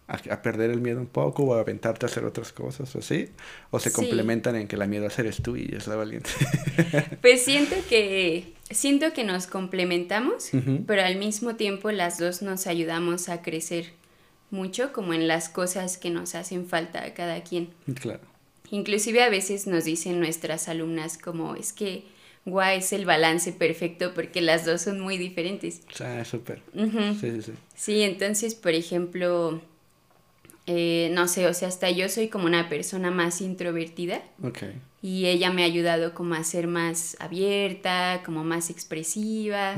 [0.07, 3.29] a, perder el miedo un poco o a aventarte a hacer otras cosas o así?
[3.71, 6.29] ¿O se complementan en que la miedo a hacer es tú y es la valiente?
[7.21, 10.51] pues siento que, siento que nos complementamos,
[10.87, 13.91] pero al mismo tiempo las dos nos ayudamos a crecer
[14.51, 17.69] mucho como en las cosas que nos hacen falta a cada quien.
[17.99, 18.21] Claro.
[18.71, 22.14] Inclusive a veces nos dicen nuestras alumnas como es que
[22.45, 25.81] guay es el balance perfecto porque las dos son muy diferentes.
[25.99, 26.61] Ah, súper.
[26.73, 27.51] Sí, sí, sí.
[27.75, 29.61] Sí, entonces, por ejemplo,
[30.67, 34.23] eh, no sé, o sea, hasta yo soy como una persona más introvertida.
[34.43, 34.63] Ok.
[35.01, 39.75] Y ella me ha ayudado como a ser más abierta, como más expresiva.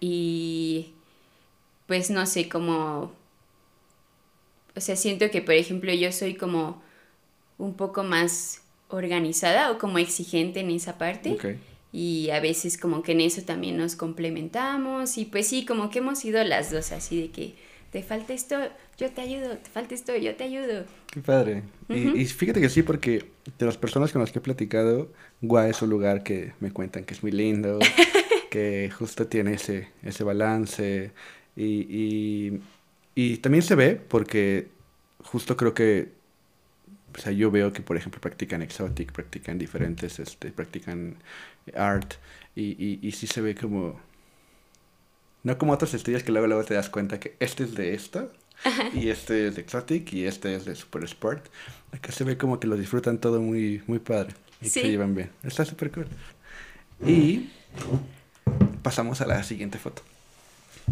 [0.00, 0.92] Y
[1.86, 3.12] pues no sé, como...
[4.76, 6.82] O sea, siento que, por ejemplo, yo soy como
[7.58, 11.58] un poco más organizada o como exigente en esa parte.
[11.92, 16.00] Y a veces como que en eso también nos complementamos y pues sí, como que
[16.00, 17.54] hemos sido las dos así de que
[17.90, 18.56] te falta esto,
[18.98, 20.84] yo te ayudo, te falta esto, yo te ayudo.
[21.10, 21.62] Qué padre.
[21.88, 23.24] y, fíjate que sí, porque
[23.58, 27.04] de las personas con las que he platicado, Gua es un lugar que me cuentan
[27.04, 27.78] que es muy lindo,
[28.50, 31.12] que justo tiene ese, ese balance
[31.56, 32.60] y, y,
[33.14, 34.68] y también se ve porque
[35.24, 36.17] justo creo que
[37.18, 41.16] o sea, yo veo que, por ejemplo, practican exotic, practican diferentes, este, practican
[41.74, 42.14] art,
[42.54, 44.00] y, y, y sí se ve como...
[45.42, 48.32] No como otros estudios que luego, luego te das cuenta que este es de esto,
[48.94, 51.46] y este es de exotic, y este es de super sport.
[51.92, 55.30] Acá se ve como que lo disfrutan todo muy, muy padre, y se llevan bien.
[55.42, 56.06] Está súper cool.
[57.04, 57.50] Y
[58.82, 60.02] pasamos a la siguiente foto.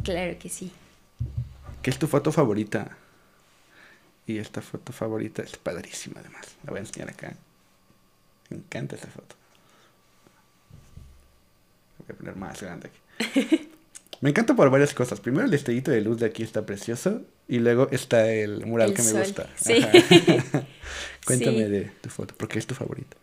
[0.02, 0.72] Claro que sí.
[1.82, 2.96] ¿Qué es tu foto favorita?
[4.26, 6.56] Y esta foto favorita es padrísima además.
[6.64, 7.34] La voy a enseñar acá.
[8.50, 9.36] Me encanta esta foto.
[11.98, 13.70] voy a poner más grande aquí.
[14.20, 15.20] Me encanta por varias cosas.
[15.20, 17.22] Primero el estellito de luz de aquí está precioso.
[17.48, 19.48] Y luego está el mural que me gusta.
[19.54, 19.74] Sí.
[21.26, 22.34] Cuéntame de tu foto.
[22.34, 23.16] ¿Por qué es tu favorita?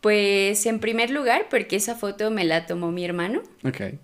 [0.00, 3.42] Pues en primer lugar, porque esa foto me la tomó mi hermano.
[3.64, 3.98] Ok.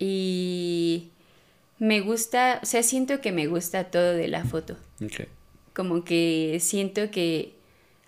[0.00, 1.10] Y
[1.78, 4.76] me gusta, o sea, siento que me gusta todo de la foto.
[5.02, 5.28] Ok
[5.74, 7.54] como que siento que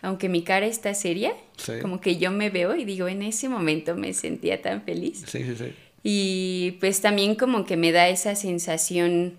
[0.04, 1.34] aunque mi cara está seria,
[1.80, 5.24] como que yo me veo y digo, en ese momento me sentía tan feliz.
[5.26, 5.72] Sí, sí, sí.
[6.02, 9.38] Y pues también como que me da esa sensación,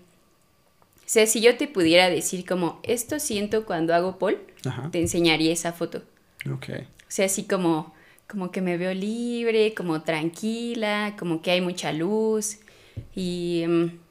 [0.98, 4.38] o sea, si yo te pudiera decir como, esto siento cuando hago Paul,
[4.90, 6.02] te enseñaría esa foto.
[6.52, 6.70] Ok.
[6.70, 7.94] O sea, así como,
[8.26, 12.58] como que me veo libre, como tranquila, como que hay mucha luz
[13.14, 13.64] y...
[13.68, 14.05] Mm,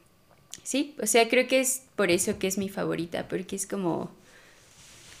[0.66, 4.10] sí, o sea, creo que es por eso que es mi favorita, porque es como,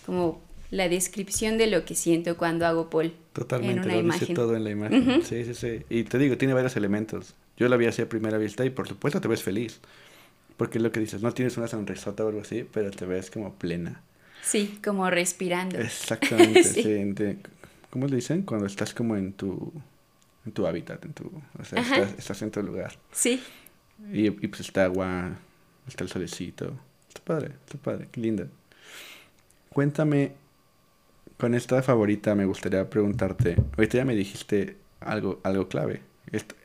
[0.04, 3.14] como la descripción de lo que siento cuando hago Paul.
[3.32, 4.20] Totalmente, en una lo imagen.
[4.20, 5.22] dice todo en la imagen.
[5.22, 5.82] Sí, sí, sí.
[5.88, 7.34] Y te digo, tiene varios elementos.
[7.56, 9.78] Yo la vi así a primera vista y por supuesto te ves feliz.
[10.56, 13.30] Porque es lo que dices, no tienes una sonrisota o algo así, pero te ves
[13.30, 14.02] como plena.
[14.42, 15.78] Sí, como respirando.
[15.78, 17.38] Exactamente, sí.
[17.90, 18.42] ¿Cómo le dicen?
[18.42, 19.72] Cuando estás como en tu,
[20.44, 22.96] en tu hábitat, en tu, o sea, estás, estás, en tu lugar.
[23.12, 23.40] Sí.
[24.12, 25.36] Y, pues está agua,
[25.86, 26.72] está el solecito.
[27.08, 28.46] Está padre, está padre, qué linda.
[29.70, 30.32] Cuéntame,
[31.36, 36.02] con esta favorita me gustaría preguntarte, ahorita ya me dijiste algo, algo clave.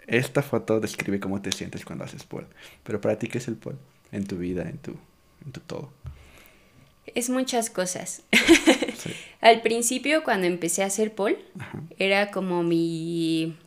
[0.07, 2.47] Esta, foto describe cómo te sientes cuando haces pole.
[2.83, 3.77] Pero para ti, ¿qué es el pole?
[4.11, 4.91] En tu vida, en tu,
[5.45, 5.91] en tu todo.
[7.05, 8.23] Es muchas cosas.
[9.41, 11.39] Al principio, cuando empecé a hacer pole,
[11.97, 13.57] era como mi,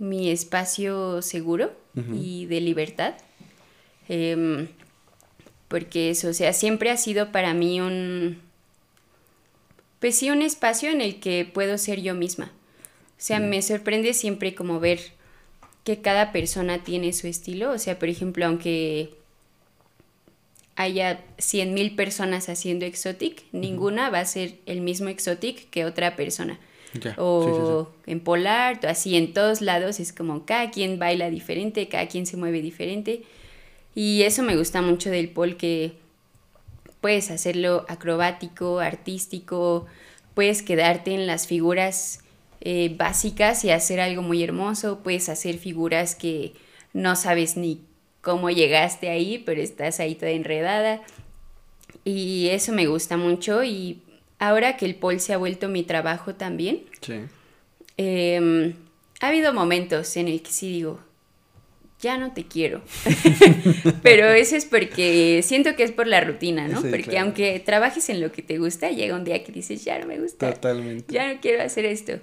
[0.00, 3.14] mi espacio seguro y de libertad.
[4.08, 4.68] Em,
[5.68, 8.40] porque eso, o sea, siempre ha sido para mí un,
[10.00, 12.46] pues sí, un espacio en el que puedo ser yo misma.
[12.46, 15.00] O sea, me sorprende siempre como ver
[15.84, 17.70] que cada persona tiene su estilo.
[17.70, 19.10] O sea, por ejemplo, aunque
[20.76, 26.58] haya 100.000 personas haciendo exotic, ninguna va a ser el mismo exotic que otra persona
[27.16, 32.26] o en Polar, así en todos lados es como cada quien baila diferente, cada quien
[32.26, 33.22] se mueve diferente.
[33.94, 35.92] Y eso me gusta mucho del pol que
[37.00, 39.86] puedes hacerlo acrobático, artístico,
[40.34, 42.20] puedes quedarte en las figuras
[42.60, 46.52] eh, básicas y hacer algo muy hermoso, puedes hacer figuras que
[46.92, 47.80] no sabes ni
[48.20, 51.00] cómo llegaste ahí, pero estás ahí toda enredada.
[52.04, 54.02] Y eso me gusta mucho y
[54.40, 56.80] ahora que el pol se ha vuelto mi trabajo también,
[57.96, 58.74] em,
[59.20, 60.98] ha habido momentos en el que sí digo,
[62.00, 62.80] ya no te quiero.
[64.02, 66.80] Pero eso es porque siento que es por la rutina, ¿no?
[66.80, 70.06] porque aunque trabajes en lo que te gusta, llega un día que dices, ya no
[70.06, 70.52] me gusta.
[70.52, 71.12] Totalmente.
[71.12, 72.14] Ya no quiero hacer esto.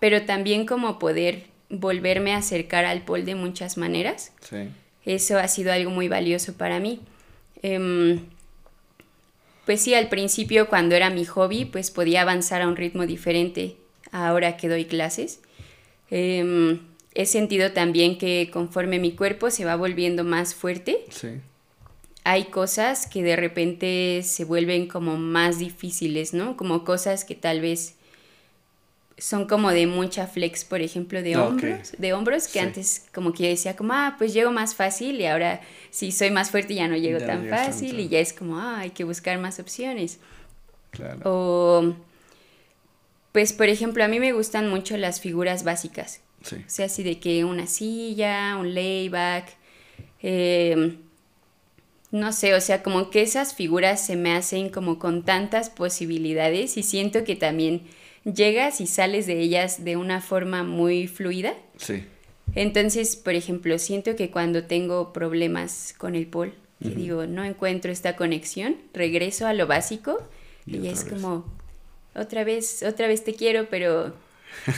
[0.00, 4.32] Pero también como poder volverme a acercar al pol de muchas maneras.
[4.40, 4.68] Sí.
[5.04, 7.00] Eso ha sido algo muy valioso para mí.
[7.62, 8.20] Em,
[9.64, 13.76] pues sí, al principio cuando era mi hobby, pues podía avanzar a un ritmo diferente
[14.10, 15.40] ahora que doy clases.
[16.10, 16.80] Em,
[17.14, 21.04] he sentido también que conforme mi cuerpo se va volviendo más fuerte,
[22.24, 26.56] hay cosas que de repente se vuelven como más difíciles, ¿no?
[26.56, 27.96] Como cosas que tal vez
[29.18, 33.44] son como de mucha flex, por ejemplo, de hombros, de hombros que antes como que
[33.44, 36.88] yo decía como, ah, pues llego más fácil y ahora si soy más fuerte ya
[36.88, 40.18] no llego tan fácil y ya es como, ah, hay que buscar más opciones.
[40.90, 41.20] Claro.
[41.24, 41.94] O,
[43.32, 46.20] pues, por ejemplo, a mí me gustan mucho las figuras básicas.
[46.42, 46.56] Sí.
[46.56, 49.56] O sea, así de que una silla, un layback,
[50.20, 50.98] em,
[52.10, 56.76] no sé, o sea, como que esas figuras se me hacen como con tantas posibilidades
[56.76, 57.82] y siento que también
[58.24, 61.54] llegas y sales de ellas de una forma muy fluida.
[61.76, 62.04] Sí.
[62.54, 67.92] Entonces, por ejemplo, siento que cuando tengo problemas con el pol, que digo, no encuentro
[67.92, 70.18] esta conexión, regreso a lo básico
[70.66, 71.46] y, es como,
[72.14, 74.14] otra vez, otra vez te quiero, pero,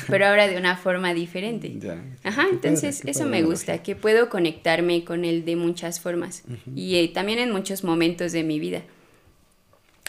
[0.09, 1.79] pero ahora de una forma diferente.
[2.23, 6.45] Ajá, entonces eso me gusta, que puedo conectarme con él de muchas formas
[6.77, 8.83] y eh, también en muchos momentos de mi vida.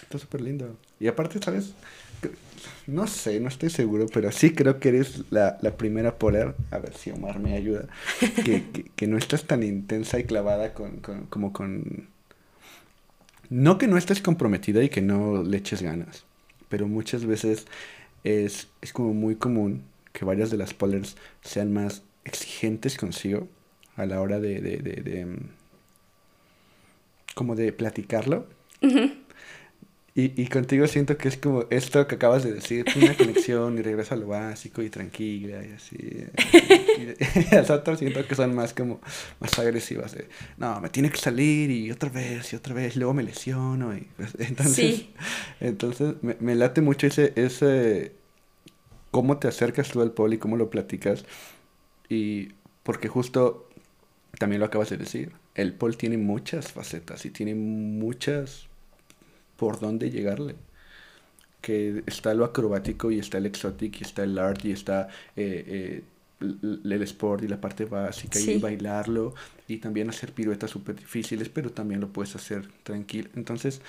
[0.02, 0.78] Está súper lindo.
[1.00, 1.74] Y aparte, ¿sabes?
[2.88, 6.93] No sé, no estoy seguro, pero sí creo que eres la, primera polar, a ver
[6.93, 7.88] si Omar me ayuda,
[8.43, 10.99] que, no estás tan intensa y clavada con,
[11.30, 12.08] como con...
[13.49, 16.25] No que no estés comprometida y que no le eches ganas,
[16.69, 17.67] pero muchas veces
[18.23, 23.47] es, como muy común que varias de las polars sean más exigentes consigo
[23.95, 25.49] a la hora de, de, de, mm,
[27.36, 28.47] como de platicarlo.
[30.17, 33.82] Y, y, contigo siento que es como esto que acabas de decir, una conexión y
[33.82, 35.97] regreso a lo básico y tranquila y así.
[35.97, 39.01] Y, las otras siento que son más como,
[39.41, 40.13] más agresivas.
[40.13, 43.93] De, no, me tiene que salir y otra vez y otra vez, luego me lesiono.
[43.93, 45.04] Y, pues, entonces,
[45.60, 48.13] entonces me, me, late mucho ese, ese,
[49.12, 51.25] cómo te acercas tú al poli, cómo lo platicas.
[52.08, 53.69] Y porque justo,
[54.39, 58.69] también lo acabas de decir, el pol tiene muchas facetas y tiene muchas
[59.58, 60.56] por dónde llegarle.
[61.62, 65.63] Que está lo acrobático y está el exotic y está el art y está eh,
[65.68, 66.04] eh,
[66.41, 69.34] el sport y la parte básica y bailarlo
[69.68, 73.30] y también hacer piruetas súper difíciles, pero también lo puedes hacer tranquilo.
[73.36, 73.82] Entonces,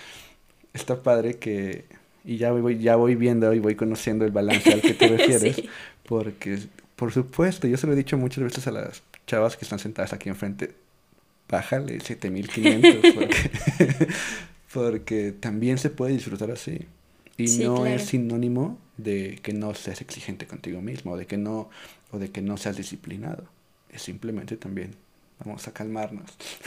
[0.72, 1.84] está padre que,
[2.24, 5.62] y ya voy, ya voy viendo y voy conociendo el balance al que te refieres,
[6.08, 6.58] porque,
[6.94, 10.12] por supuesto, yo se lo he dicho muchas veces a las chavas que están sentadas
[10.12, 10.74] aquí enfrente,
[11.48, 13.36] bájale 7500, porque
[14.76, 16.86] porque también se puede disfrutar así.
[17.38, 21.70] Y no es sinónimo de que no seas exigente contigo mismo, o de que no,
[22.10, 23.44] o de que no seas disciplinado.
[23.88, 24.94] Es simplemente también,
[25.38, 26.30] vamos a calmarnos.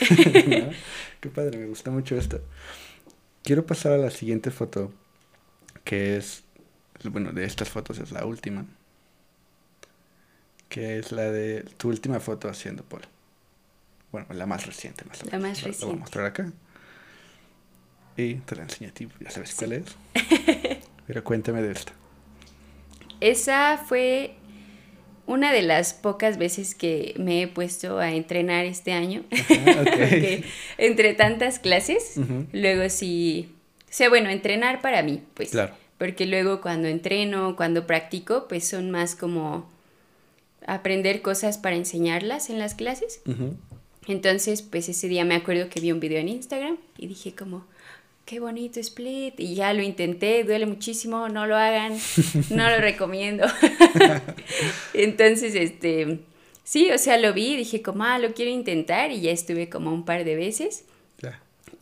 [1.20, 2.40] Qué padre, me gusta mucho esto.
[3.44, 4.92] Quiero pasar a la siguiente foto,
[5.84, 6.42] que es,
[7.04, 8.66] bueno, de estas fotos es la última,
[10.68, 13.06] que es la de tu última foto haciendo polo.
[14.10, 15.78] Bueno, la más reciente, más La más reciente.
[15.80, 16.52] La voy a mostrar acá.
[18.16, 19.84] Y te la enseño a ti, ya sabes cuál es.
[21.06, 21.92] Pero cuéntame de esta.
[23.20, 24.34] Esa fue
[25.26, 29.24] una de las pocas veces que me he puesto a entrenar este año.
[30.78, 32.14] entre tantas clases,
[32.52, 33.54] luego sí.
[33.84, 35.50] O sea, bueno, entrenar para mí, pues.
[35.50, 35.74] Claro.
[35.98, 39.68] Porque luego cuando entreno, cuando practico, pues son más como
[40.66, 43.20] aprender cosas para enseñarlas en las clases.
[44.06, 47.66] Entonces, pues ese día me acuerdo que vi un video en Instagram y dije como,
[48.30, 49.40] qué bonito split.
[49.40, 51.98] Y ya lo intenté, duele muchísimo, no lo hagan,
[52.50, 53.44] no lo recomiendo.
[54.94, 56.20] Entonces, este,
[56.62, 59.92] sí, o sea, lo vi, dije como, ah, lo quiero intentar y ya estuve como
[59.92, 60.84] un par de veces.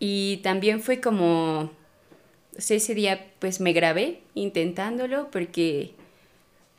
[0.00, 1.70] Y también fue como,
[2.56, 5.92] o sea, ese día pues me grabé intentándolo porque,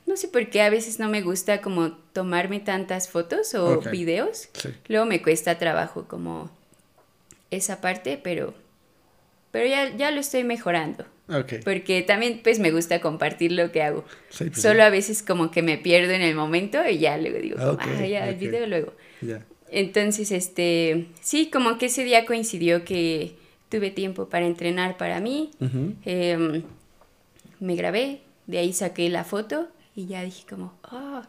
[0.05, 4.49] no sé por qué a veces no me gusta como tomarme tantas fotos o videos.
[4.87, 6.49] Luego me cuesta trabajo como
[7.51, 8.53] esa parte, pero
[9.51, 11.05] pero ya, ya lo estoy mejorando.
[11.63, 14.03] Porque también pues me gusta compartir lo que hago.
[14.37, 17.57] Pues Solo a veces como que me pierdo en el momento y ya luego digo,
[17.59, 18.93] ah, ya, el video luego.
[19.71, 23.35] Entonces, este, sí, como que ese día coincidió que
[23.69, 25.51] tuve tiempo para entrenar para mí.
[26.05, 26.63] Em,
[27.59, 31.21] me grabé, de ahí saqué la foto y ya dije como, oh.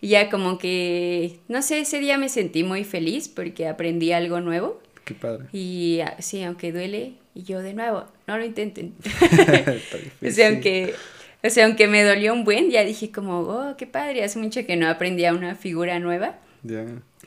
[0.00, 4.40] Y ya como que, no sé, ese día me sentí muy feliz porque aprendí algo
[4.40, 4.80] nuevo.
[5.08, 5.46] Qué padre.
[5.54, 8.94] Y ah, sí, aunque duele, y yo de nuevo, no lo intenten.
[10.22, 10.94] o, sea, aunque,
[11.42, 14.66] o sea, aunque me dolió un buen, ya dije como, oh, qué padre, hace mucho
[14.66, 16.38] que no aprendía una figura nueva.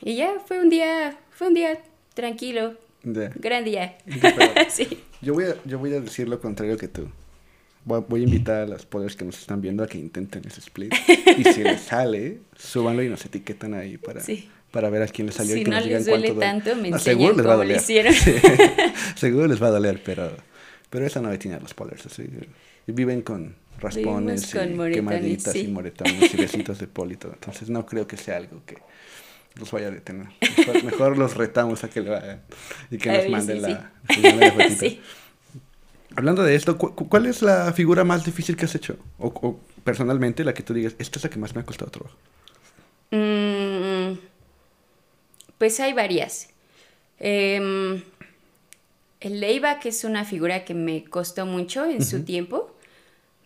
[0.00, 1.76] Y ya fue un día, fue un día
[2.14, 3.32] tranquilo, Ya.
[3.34, 3.96] Gran día.
[4.70, 5.02] Sí.
[5.20, 7.08] Yo voy, a, yo voy a decir lo contrario que tú.
[7.84, 10.60] Voy, voy a invitar a los poders que nos están viendo a que intenten ese
[10.60, 10.94] split.
[11.36, 14.48] Y si les sale, súbanlo y nos etiquetan ahí para, Sí.
[14.72, 16.40] Para ver a quién les salió y Si que no nos digan les duele cuánto
[16.70, 17.76] tanto, me No, seguro les va a doler.
[17.76, 18.12] hicieron.
[18.12, 18.34] Sí.
[19.14, 20.36] seguro les va a doler, pero,
[20.90, 22.06] pero esa no detiene a los poders.
[22.06, 22.24] Así.
[22.86, 25.68] Y viven con raspones con y moretones, quemaditas y sí.
[25.68, 27.30] moretones y besitos de polito.
[27.32, 28.78] Entonces no creo que sea algo que
[29.56, 30.28] los vaya a detener.
[30.58, 32.40] Mejor, mejor los retamos a que lo hagan
[32.90, 33.92] y que nos Ay, manden sí, la,
[34.32, 34.88] nos la.
[36.16, 38.96] Hablando de esto, ¿cu- cu- ¿cuál es la figura más difícil que has hecho?
[39.18, 41.90] O, o personalmente la que tú digas, esta es la que más me ha costado
[41.90, 42.16] trabajo.
[43.10, 44.18] Mm,
[45.62, 46.48] pues hay varias.
[47.20, 48.02] Em,
[49.20, 52.76] el layback es una figura que me costó mucho en su tiempo.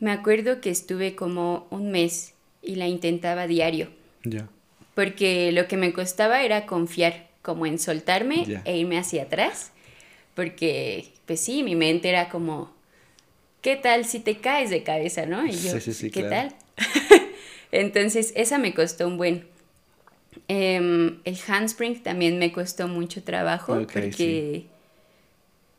[0.00, 3.90] Me acuerdo que estuve como un mes y la intentaba diario,
[4.24, 4.48] Ya.
[4.94, 9.72] porque lo que me costaba era confiar, como en soltarme e irme hacia atrás,
[10.34, 12.72] porque pues sí, mi mente era como,
[13.60, 15.44] ¿qué tal si te caes de cabeza, no?
[15.44, 16.48] Y yo, Sí, sí, sí, ¿qué claro.
[16.48, 16.56] tal?
[17.72, 19.54] Entonces, esa me costó un buen.
[20.48, 24.66] Em, el handspring también me costó mucho trabajo porque sí.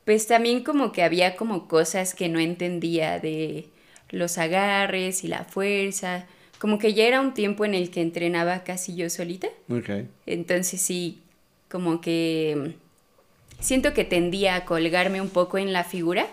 [0.06, 3.68] pues también como que había como cosas que no entendía de
[4.10, 6.26] los agarres y la fuerza,
[6.60, 9.48] como que ya era un tiempo en el que entrenaba casi yo solita,
[10.26, 11.22] entonces sí,
[11.70, 12.74] como que
[13.60, 16.28] mm, siento que tendía a colgarme un poco en la figura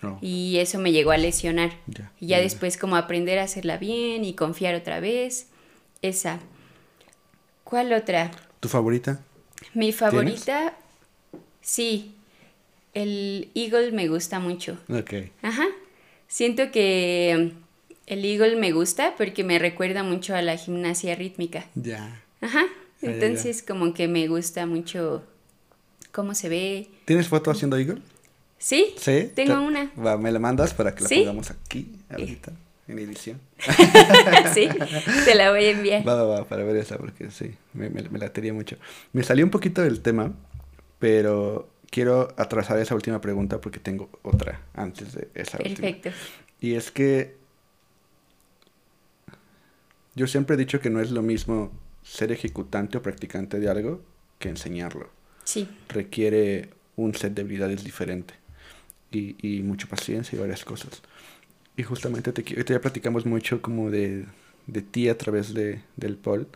[0.00, 0.18] No.
[0.22, 1.72] y eso me llegó a lesionar.
[2.20, 2.40] Y ya.
[2.40, 5.48] después como aprender a hacerla bien y confiar otra vez.
[6.02, 6.38] Esa.
[7.68, 8.30] ¿Cuál otra?
[8.60, 9.20] ¿Tu favorita?
[9.74, 10.72] Mi favorita,
[11.60, 12.14] sí.
[12.94, 14.78] El Eagle me gusta mucho.
[14.88, 15.12] Ok.
[15.42, 15.66] Ajá.
[16.28, 17.58] Siento que mm,
[18.06, 21.66] el Eagle me gusta porque me recuerda mucho a la gimnasia rítmica.
[21.74, 22.22] Ya.
[22.40, 22.64] Ajá.
[23.02, 23.14] ya, ya.
[23.14, 25.22] Entonces como que me gusta mucho
[26.10, 26.88] cómo se ve.
[27.04, 28.00] ¿Tienes foto haciendo Eagle?
[28.58, 29.30] Sí, Sí.
[29.34, 29.90] tengo Te- una.
[30.02, 31.16] Va, me la mandas para que la Sí.
[31.18, 32.52] pongamos aquí, ahorita,
[32.88, 33.40] en edición.
[34.54, 34.68] sí,
[35.24, 36.08] te la voy a enviar.
[36.08, 38.76] Va, va, va, para ver esa, porque sí, me, me, me latería mucho.
[39.12, 40.32] Me salió un poquito del tema,
[40.98, 45.74] pero quiero atrasar esa última pregunta porque tengo otra antes de esa última.
[45.76, 46.10] Perfecto.
[46.60, 47.36] Y es que
[50.14, 51.70] yo siempre he dicho que no es lo mismo
[52.02, 54.02] ser ejecutante o practicante de algo
[54.38, 55.10] que enseñarlo.
[55.44, 58.34] Sí, Requiere un set de habilidades diferente
[59.10, 61.02] y, y mucha paciencia y varias cosas.
[61.78, 64.26] Y justamente te, ya platicamos mucho como de,
[64.66, 66.46] de ti a través de, del pole,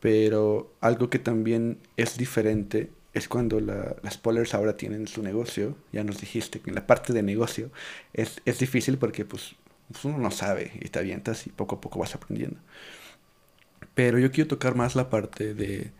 [0.00, 5.76] pero algo que también es diferente es cuando la- las polers ahora tienen su negocio,
[5.92, 7.72] ya nos dijiste que en la parte de negocio
[8.14, 9.56] es, es difícil porque pues,
[9.92, 12.60] pues uno no sabe y te avientas y poco a poco vas aprendiendo.
[13.94, 15.92] Pero yo quiero tocar más la parte de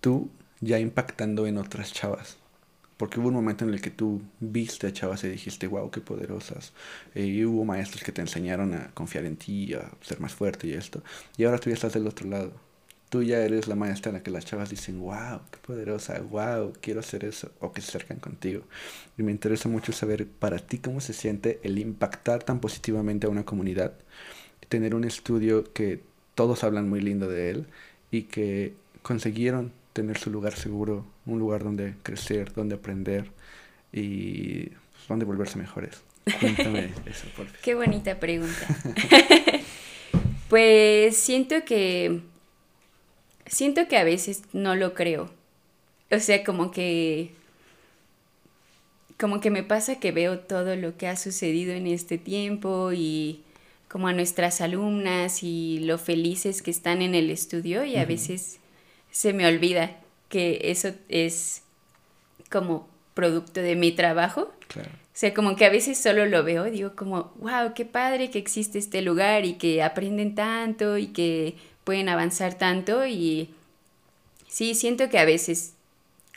[0.00, 2.39] tú ya impactando en otras chavas.
[3.00, 6.02] Porque hubo un momento en el que tú viste a chavas y dijiste, wow, qué
[6.02, 6.74] poderosas.
[7.14, 10.66] Eh, y hubo maestros que te enseñaron a confiar en ti, a ser más fuerte
[10.66, 11.02] y esto.
[11.38, 12.52] Y ahora tú ya estás del otro lado.
[13.08, 16.74] Tú ya eres la maestra en la que las chavas dicen, wow, qué poderosa, wow,
[16.82, 17.50] quiero hacer eso.
[17.60, 18.64] O que se acercan contigo.
[19.16, 23.30] Y me interesa mucho saber para ti cómo se siente el impactar tan positivamente a
[23.30, 23.94] una comunidad.
[24.68, 26.02] Tener un estudio que
[26.34, 27.66] todos hablan muy lindo de él
[28.10, 33.30] y que consiguieron tener su lugar seguro, un lugar donde crecer, donde aprender
[33.92, 36.02] y pues, donde volverse mejores.
[36.40, 37.60] Cuéntame eso, por favor.
[37.62, 38.66] qué bonita pregunta.
[40.48, 42.22] pues siento que
[43.46, 45.30] siento que a veces no lo creo.
[46.10, 47.32] O sea, como que
[49.18, 53.42] como que me pasa que veo todo lo que ha sucedido en este tiempo y
[53.86, 58.60] como a nuestras alumnas y lo felices que están en el estudio y a veces
[59.10, 59.96] se me olvida
[60.28, 61.62] que eso es
[62.50, 64.52] como producto de mi trabajo.
[64.68, 64.90] Claro.
[64.90, 68.30] O sea, como que a veces solo lo veo y digo como, wow, qué padre
[68.30, 73.50] que existe este lugar y que aprenden tanto y que pueden avanzar tanto y
[74.48, 75.74] sí, siento que a veces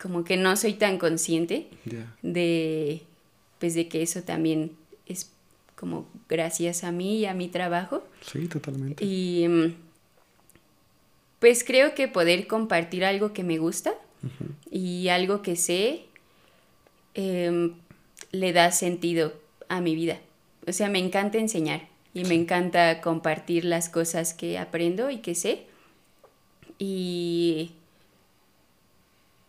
[0.01, 1.67] como que no soy tan consciente
[2.21, 3.03] de,
[3.59, 4.71] pues de que eso también
[5.05, 5.29] es
[5.75, 8.03] como gracias a mí y a mi trabajo.
[8.21, 9.05] Sí, totalmente.
[9.05, 9.75] Y mm,
[11.43, 13.93] pues creo que poder compartir algo que me gusta
[14.71, 16.05] y algo que sé
[17.15, 17.73] em,
[18.31, 19.33] le da sentido
[19.67, 20.21] a mi vida.
[20.65, 25.35] O sea, me encanta enseñar y me encanta compartir las cosas que aprendo y que
[25.35, 25.65] sé.
[26.79, 27.73] Y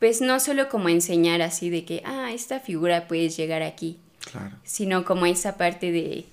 [0.00, 3.98] pues no solo como enseñar así de que, ah, esta figura puedes llegar aquí,
[4.32, 4.56] Claro.
[4.64, 6.24] sino como esa parte de,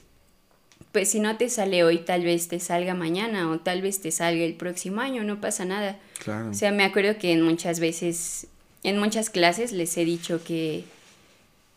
[0.91, 4.11] pues si no te sale hoy, tal vez te salga mañana o tal vez te
[4.11, 5.99] salga el próximo año, no pasa nada.
[6.19, 6.49] Claro.
[6.49, 8.47] O sea, me acuerdo que muchas veces
[8.83, 10.83] en muchas clases les he dicho que,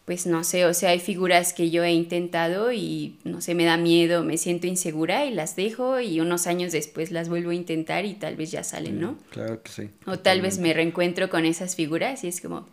[0.04, 3.64] pues no sé, o sea, hay figuras que yo he intentado y no sé, me
[3.64, 7.54] da miedo, me siento insegura y las dejo y unos años después las vuelvo a
[7.54, 9.16] intentar y tal vez ya salen, ¿no?
[9.30, 9.90] Claro que sí.
[10.06, 12.66] O tal vez me reencuentro con esas figuras y es como,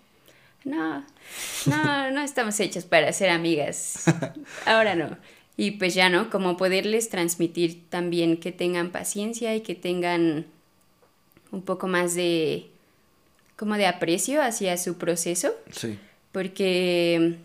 [0.63, 1.05] no,
[1.65, 4.05] no, no estamos hechos para ser amigas.
[4.65, 5.17] Ahora no.
[5.57, 10.45] Y pues ya no, como poderles transmitir también que tengan paciencia y que tengan
[11.51, 12.67] un poco más de
[13.57, 15.53] como de aprecio hacia su proceso.
[15.71, 15.99] Sí.
[16.31, 17.35] Porque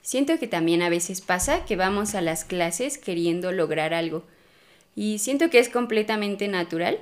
[0.00, 4.24] siento que también a veces pasa que vamos a las clases queriendo lograr algo.
[4.96, 6.98] Y siento que es completamente natural,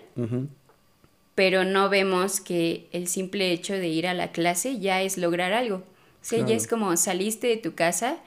[1.34, 5.52] pero no vemos que el simple hecho de ir a la clase ya es lograr
[5.52, 5.76] algo.
[5.76, 8.18] O sea, ya es como saliste de tu casa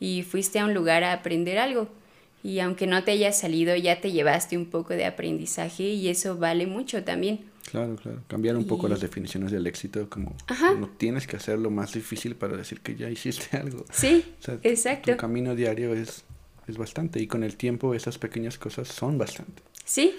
[0.00, 1.88] y fuiste a un lugar a aprender algo.
[2.42, 6.38] Y aunque no te haya salido, ya te llevaste un poco de aprendizaje y eso
[6.38, 7.50] vale mucho también.
[7.70, 8.22] Claro, claro.
[8.26, 10.34] Cambiar un poco las definiciones del éxito, como
[10.78, 13.84] no tienes que hacerlo más difícil para decir que ya hiciste algo.
[13.92, 14.24] Sí,
[14.62, 15.12] exacto.
[15.12, 16.24] Tu camino diario es,
[16.66, 19.62] es bastante y con el tiempo esas pequeñas cosas son bastante.
[19.84, 20.14] Sí,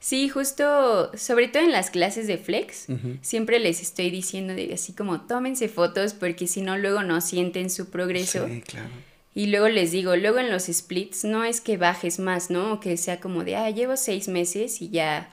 [0.00, 2.86] sí, justo, sobre todo en las clases de flex,
[3.20, 7.68] siempre les estoy diciendo de así como tómense fotos porque si no luego no sienten
[7.68, 8.48] su progreso.
[8.48, 8.88] Sí, claro.
[9.36, 12.72] Y luego les digo, luego en los splits no es que bajes más, ¿no?
[12.72, 15.28] O que sea como de, ah, llevo seis meses y ya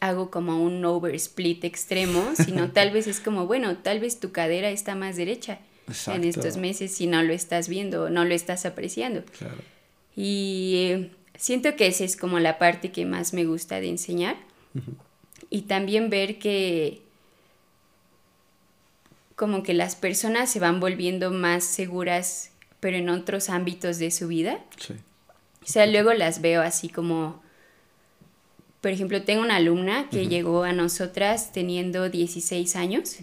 [0.00, 4.32] hago como un over split extremo, sino tal vez es como, bueno, tal vez tu
[4.32, 5.58] cadera está más derecha
[6.06, 9.22] en estos meses si no lo estás viendo, no lo estás apreciando.
[9.38, 9.58] Claro.
[10.16, 14.36] Y eh, siento que esa es como la parte que más me gusta de enseñar.
[15.50, 17.02] Y también ver que
[19.36, 22.51] como que las personas se van volviendo más seguras,
[22.82, 24.58] pero en otros ámbitos de su vida.
[24.76, 24.94] Sí.
[25.62, 27.40] O sea, luego las veo así como
[28.82, 33.16] por ejemplo, tengo una alumna que llegó a nosotras teniendo 16 años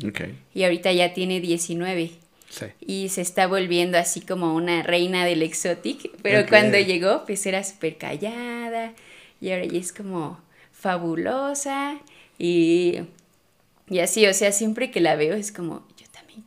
[0.53, 2.11] y ahorita ya tiene 19.
[2.49, 2.65] Sí.
[2.79, 7.61] Y se está volviendo así como una reina del exotic, pero cuando llegó pues era
[7.65, 8.93] súper callada
[9.41, 10.39] y ahora ya es como
[10.71, 11.99] fabulosa
[12.37, 13.01] y,
[13.89, 15.85] y así, o sea, siempre que la veo es como,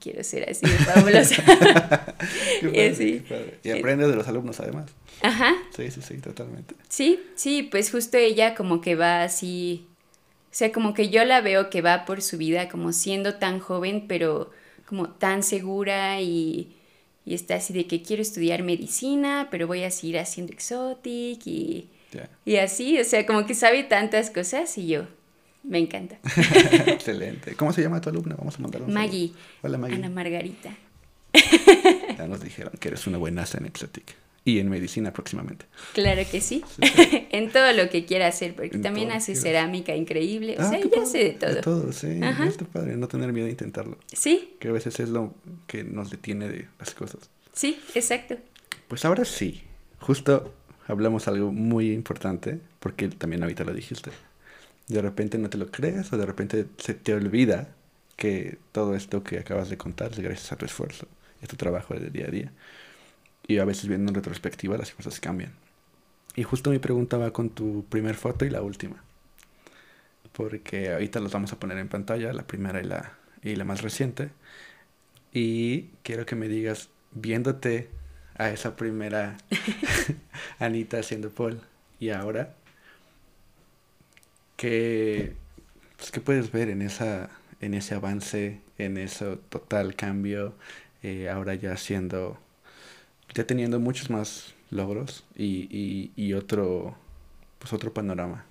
[0.01, 1.43] quiero ser así de fabulosa.
[2.63, 3.23] y,
[3.63, 4.91] y aprende de los alumnos además.
[5.23, 5.55] Ajá.
[5.77, 6.75] Sí, sí, sí, totalmente.
[6.89, 9.87] Sí, sí, pues justo ella como que va así,
[10.47, 13.61] o sea, como que yo la veo que va por su vida como siendo tan
[13.61, 14.51] joven, pero
[14.87, 16.77] como tan segura y,
[17.25, 21.89] y está así de que quiero estudiar medicina, pero voy a seguir haciendo exotic y,
[22.45, 25.07] y así, o sea, como que sabe tantas cosas y yo,
[25.63, 26.19] me encanta.
[26.87, 27.55] Excelente.
[27.55, 28.35] ¿Cómo se llama tu alumna?
[28.37, 29.33] Vamos a mandarle un Maggie.
[29.63, 29.97] Hola, Maggie.
[29.97, 30.77] Ana Margarita.
[32.19, 35.67] Ya nos dijeron que eres una buenaza en Exotic y en medicina próximamente.
[35.95, 36.65] Claro que sí,
[37.31, 41.07] en todo lo que quiera hacer, porque también hace cerámica increíble, o ah, sea, ya
[41.07, 41.55] sé de todo.
[41.55, 43.99] De todo, sí, está padre, no tener miedo de intentarlo.
[44.13, 44.55] Sí.
[44.59, 45.35] Que a veces es lo
[45.67, 47.31] que nos detiene de las cosas.
[47.53, 48.37] Sí, exacto.
[48.89, 49.63] Pues ahora sí,
[50.01, 50.53] justo
[50.87, 54.11] hablamos algo muy importante, porque también ahorita lo dijiste.
[54.89, 57.69] De repente no te lo crees o de repente se te olvida
[58.17, 61.07] que todo esto que acabas de contar es gracias a tu esfuerzo
[61.41, 62.53] y a tu trabajo de día a día
[63.47, 65.53] y a veces viendo en retrospectiva las cosas cambian.
[66.35, 69.03] Y justo me preguntaba con tu primer foto y la última.
[70.33, 73.13] Porque ahorita los vamos a poner en pantalla, la primera y la,
[73.43, 74.31] y la más reciente.
[75.33, 77.91] Y quiero que me digas, viéndote
[78.37, 79.37] a esa primera
[80.59, 81.61] Anita haciendo Paul
[82.01, 82.55] y ahora,
[84.63, 85.33] ¿qué,
[85.97, 90.55] pues, ¿qué puedes ver en, esa, en ese avance, en ese total cambio,
[91.03, 92.39] eh, ahora ya siendo
[93.35, 96.95] ya teniendo muchos más logros y, y, otro,
[97.59, 98.45] pues otro panorama.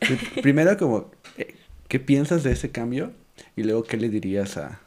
[0.42, 1.54] Primero como, eh,
[1.88, 3.12] ¿qué piensas de ese cambio?
[3.56, 4.80] Y luego, ¿qué le dirías a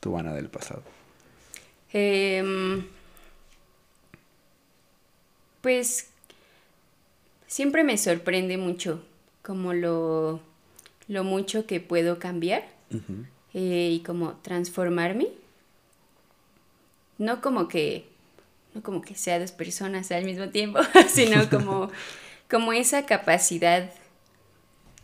[0.00, 0.82] tu Ana del pasado?
[1.92, 2.84] Em,
[5.62, 6.08] pues
[7.46, 9.04] siempre me sorprende mucho
[9.42, 10.40] como lo,
[11.08, 12.68] lo mucho que puedo cambiar
[13.54, 15.28] eh, y como transformarme.
[17.18, 18.10] No como que
[18.74, 21.90] no como que sea dos personas al mismo tiempo, sino como,
[22.48, 23.92] como esa capacidad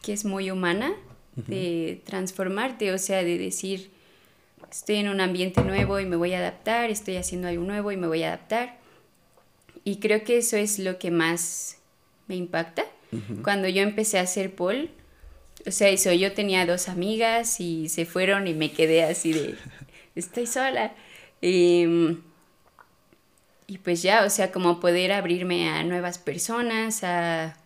[0.03, 0.95] que es muy humana
[1.35, 3.91] de transformarte, o sea, de decir,
[4.71, 7.99] estoy en un ambiente nuevo y me voy a adaptar, estoy haciendo algo nuevo y
[7.99, 8.79] me voy a adaptar.
[9.85, 11.77] Y creo que eso es lo que más
[12.27, 12.87] me impacta.
[13.43, 14.91] Cuando yo empecé a hacer Paul,
[15.67, 19.55] o sea, eso, yo tenía dos amigas y se fueron y me quedé así de,
[20.15, 20.95] estoy sola.
[21.41, 21.87] Y,
[23.67, 27.57] y pues ya, o sea, como poder abrirme a nuevas personas, a,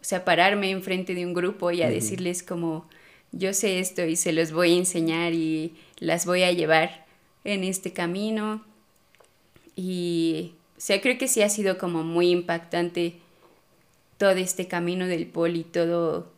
[0.00, 2.88] o sea, pararme enfrente de un grupo y a decirles como,
[3.32, 7.06] yo sé esto y se los voy a enseñar y las voy a llevar
[7.44, 8.64] en este camino.
[9.74, 13.16] Y, o sea, creo que sí ha sido como muy impactante
[14.18, 16.30] todo este camino del pol y todo,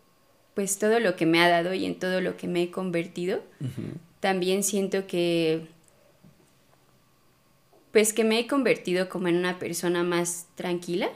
[0.55, 3.43] pues todo lo que me ha dado y en todo lo que me he convertido.
[4.21, 5.67] También siento que,
[7.91, 11.11] pues que me he convertido como en una persona más tranquila.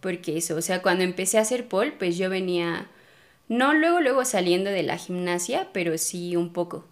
[0.00, 2.88] Porque eso, o sea, cuando empecé a hacer pol, pues yo venía,
[3.48, 6.84] no luego, luego saliendo de la gimnasia, pero sí un poco.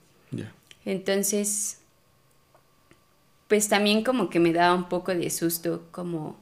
[0.84, 1.80] Entonces,
[3.48, 6.36] pues también como que me daba un poco de susto como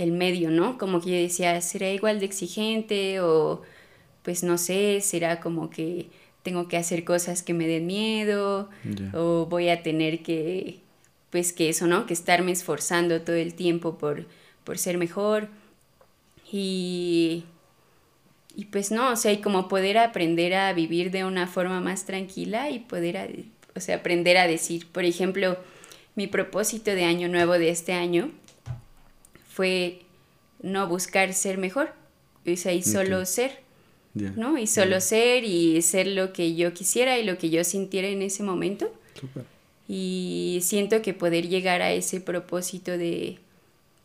[0.00, 0.78] el medio, ¿no?
[0.78, 3.62] Como que yo decía, ¿será igual de exigente o
[4.22, 6.06] pues no sé, será como que
[6.42, 8.68] tengo que hacer cosas que me den miedo
[9.12, 10.80] o voy a tener que,
[11.30, 12.06] pues que eso, ¿no?
[12.06, 14.26] Que estarme esforzando todo el tiempo por,
[14.64, 15.48] por ser mejor.
[16.50, 17.44] Y,
[18.56, 22.06] y pues no, o sea, y como poder aprender a vivir de una forma más
[22.06, 23.44] tranquila y poder,
[23.76, 25.58] o sea, aprender a decir, por ejemplo,
[26.14, 28.30] mi propósito de año nuevo de este año
[29.60, 29.98] fue
[30.62, 31.90] no buscar ser mejor,
[32.50, 33.58] o sea, y solo ser,
[34.14, 34.56] ¿no?
[34.56, 38.22] Y solo ser y ser lo que yo quisiera y lo que yo sintiera en
[38.22, 38.90] ese momento.
[39.86, 43.36] Y siento que poder llegar a ese propósito de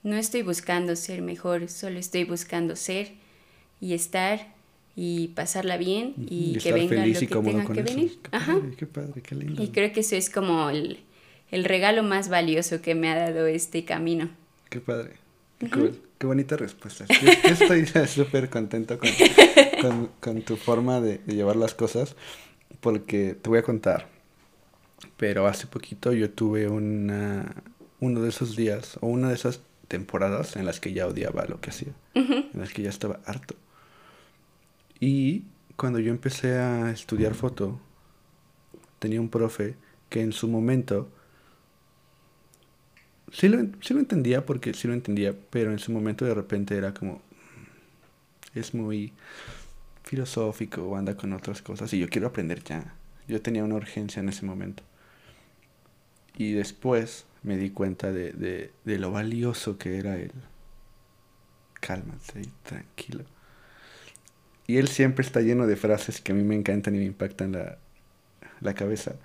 [0.04, 3.14] no estoy buscando ser mejor, solo estoy buscando ser
[3.80, 4.54] y estar
[4.94, 8.20] y pasarla bien y, que venga lo que tenga que venir.
[8.78, 9.64] Qué padre, qué lindo.
[9.64, 11.00] Y creo que eso es como el,
[11.50, 14.30] el regalo más valioso que me ha dado este camino.
[14.70, 15.24] Qué padre.
[15.60, 17.06] Qué, qué bonita respuesta.
[17.08, 19.00] Yo, estoy súper contento
[20.20, 22.16] con, tu forma de, llevar las cosas
[22.82, 24.08] porque te voy a contar.
[25.18, 27.64] Pero hace poquito yo tuve una,
[28.00, 31.62] uno de esos días o una de esas temporadas en las que ya odiaba lo
[31.62, 33.56] que hacía, en las que ya estaba harto.
[35.00, 35.44] Y
[35.76, 37.80] cuando yo empecé a estudiar foto,
[39.00, 39.76] tenía un profe
[40.10, 41.10] que en su momento
[43.32, 46.94] sí lo, lo entendía porque sí lo entendía, pero en su momento de repente era
[46.94, 47.22] como,
[48.54, 49.14] es muy
[50.04, 52.94] filosófico o anda con otras cosas y yo quiero aprender ya.
[53.28, 54.84] Yo tenía una urgencia en ese momento.
[56.38, 60.32] Y después me di cuenta de, de, lo valioso que era él.
[61.80, 63.24] Cálmate tranquilo.
[64.68, 67.54] Y él siempre está lleno de frases que a mí me encantan y me impactan
[67.54, 67.78] la,
[68.62, 69.16] la cabeza.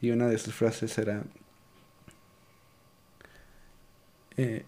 [0.00, 1.24] Y una de sus frases era,
[4.38, 4.64] eh,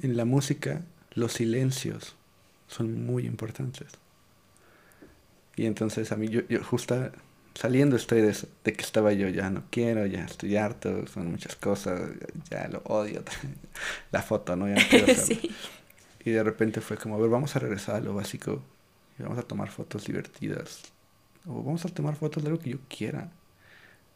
[0.00, 0.82] en la música
[1.12, 2.16] los silencios
[2.66, 3.92] son muy importantes.
[5.56, 7.12] Y entonces a mí, yo, yo justo
[7.54, 11.30] saliendo estoy de eso, de que estaba yo, ya no quiero, ya estoy harto, son
[11.30, 12.00] muchas cosas,
[12.50, 13.22] ya, lo odio,
[14.12, 14.68] la foto, ¿no?
[14.68, 15.06] Ya no quiero
[16.24, 18.62] Y de repente fue como, a ver, vamos a regresar a lo básico
[19.18, 20.82] y vamos a tomar fotos divertidas.
[21.46, 23.30] O vamos a tomar fotos de algo que yo quiera.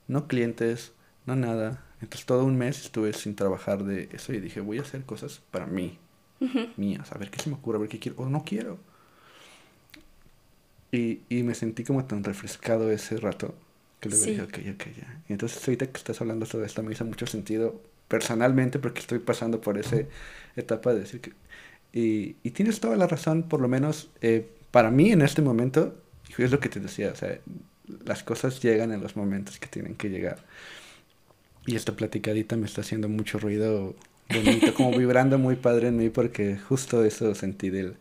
[0.06, 0.92] No clientes,
[1.24, 1.82] no nada.
[2.04, 5.40] Entonces todo un mes estuve sin trabajar de eso y dije, voy a hacer cosas
[5.50, 5.98] para mí,
[6.76, 8.78] mías, a ver qué se me ocurre, a ver qué quiero o no quiero.
[10.92, 13.54] Y, y me sentí como tan refrescado ese rato
[14.00, 15.22] que luego dije, ok, ok, ya.
[15.30, 19.18] Y entonces ahorita que estás hablando sobre esto me hizo mucho sentido personalmente porque estoy
[19.18, 19.96] pasando por esa
[20.56, 21.32] etapa de decir que...
[21.94, 25.96] Y, y tienes toda la razón, por lo menos eh, para mí en este momento,
[26.36, 27.38] es lo que te decía, o sea,
[28.04, 30.44] las cosas llegan en los momentos que tienen que llegar.
[31.66, 33.94] Y esta platicadita me está haciendo mucho ruido
[34.28, 37.96] bonito, como vibrando muy padre en mí porque justo eso sentí del...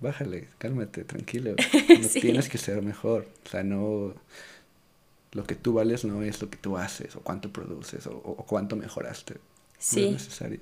[0.00, 1.54] Bájale, cálmate, tranquilo.
[1.88, 3.28] No tienes que ser mejor.
[3.46, 4.14] O sea, no...
[5.32, 8.76] Lo que tú vales no es lo que tú haces o cuánto produces o, cuánto
[8.76, 9.36] mejoraste.
[9.78, 10.02] Sí.
[10.02, 10.60] No es necesario.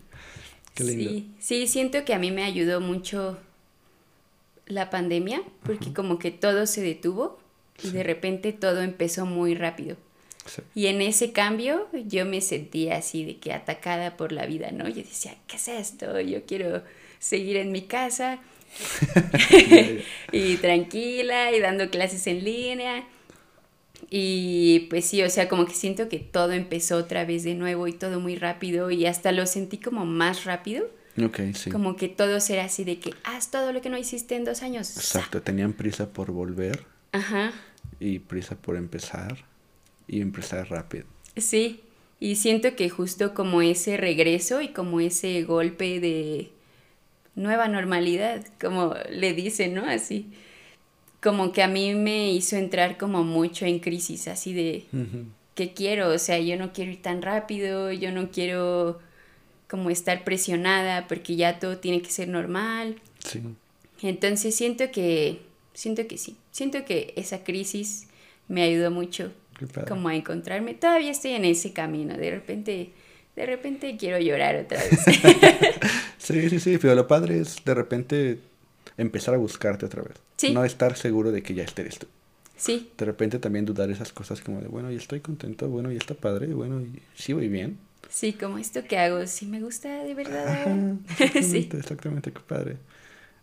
[0.74, 1.11] Qué lindo.
[1.11, 3.39] Sí, sí, siento que a mí me ayudó mucho
[4.66, 7.41] la pandemia porque como que todo se detuvo
[7.83, 9.97] y de repente todo empezó muy rápido.
[10.74, 14.88] Y en ese cambio yo me sentía así de que atacada por la vida, ¿no?
[14.88, 16.20] Yo decía, ¿qué es esto?
[16.20, 16.82] Yo quiero
[17.18, 18.40] seguir en mi casa
[20.32, 23.07] y tranquila y dando clases en línea.
[24.09, 27.86] Y pues sí, o sea, como que siento que todo empezó otra vez de nuevo
[27.86, 30.88] y todo muy rápido y hasta lo sentí como más rápido.
[31.22, 31.70] Ok, sí.
[31.70, 34.62] Como que todo será así de que haz todo lo que no hiciste en dos
[34.62, 34.96] años.
[34.96, 36.86] Exacto, tenían prisa por volver.
[37.12, 37.53] Ajá.
[37.98, 39.49] Y prisa por empezar
[40.11, 41.04] y empezar rápido.
[41.36, 41.80] Sí,
[42.18, 46.50] y siento que justo como ese regreso y como ese golpe de
[47.36, 49.84] nueva normalidad, como le dicen, ¿no?
[49.86, 50.26] Así,
[51.22, 54.84] como que a mí me hizo entrar como mucho en crisis, así de,
[55.54, 56.08] ¿qué quiero?
[56.08, 58.98] O sea, yo no quiero ir tan rápido, yo no quiero
[59.68, 63.00] como estar presionada porque ya todo tiene que ser normal.
[63.20, 63.40] Sí.
[64.02, 65.40] Entonces siento que,
[65.72, 68.08] siento que sí, siento que esa crisis
[68.48, 69.32] me ayudó mucho.
[69.86, 70.74] Como a encontrarme.
[70.74, 72.92] Todavía estoy en ese camino, de repente,
[73.36, 75.04] de repente quiero llorar otra vez.
[76.18, 78.38] Sí, sí, sí, pero lo padre es de repente
[78.96, 80.16] empezar a buscarte otra vez.
[80.36, 80.52] Sí.
[80.52, 82.06] No estar seguro de que ya estés tú.
[82.56, 85.96] sí, De repente también dudar esas cosas como de, bueno, y estoy contento, bueno, y
[85.96, 87.78] está padre, bueno, y sí voy bien.
[88.08, 92.76] sí, como esto que hago, sí me gusta de verdad Ajá, exactamente, exactamente, qué padre.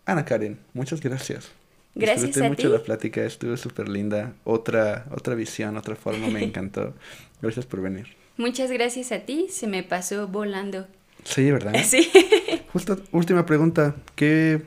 [0.05, 1.51] Ana Karen, muchas gracias.
[1.96, 2.74] Gracias Disfruté a mucho ti.
[2.74, 4.34] la plática, estuvo súper linda.
[4.44, 6.94] Otra, otra visión, otra forma, me encantó.
[7.42, 8.08] Gracias por venir.
[8.38, 10.88] Muchas gracias a ti, se me pasó volando.
[11.24, 11.74] Sí, ¿verdad?
[11.84, 12.10] Sí.
[12.74, 13.96] Justo, última pregunta.
[14.16, 14.62] ¿Qué...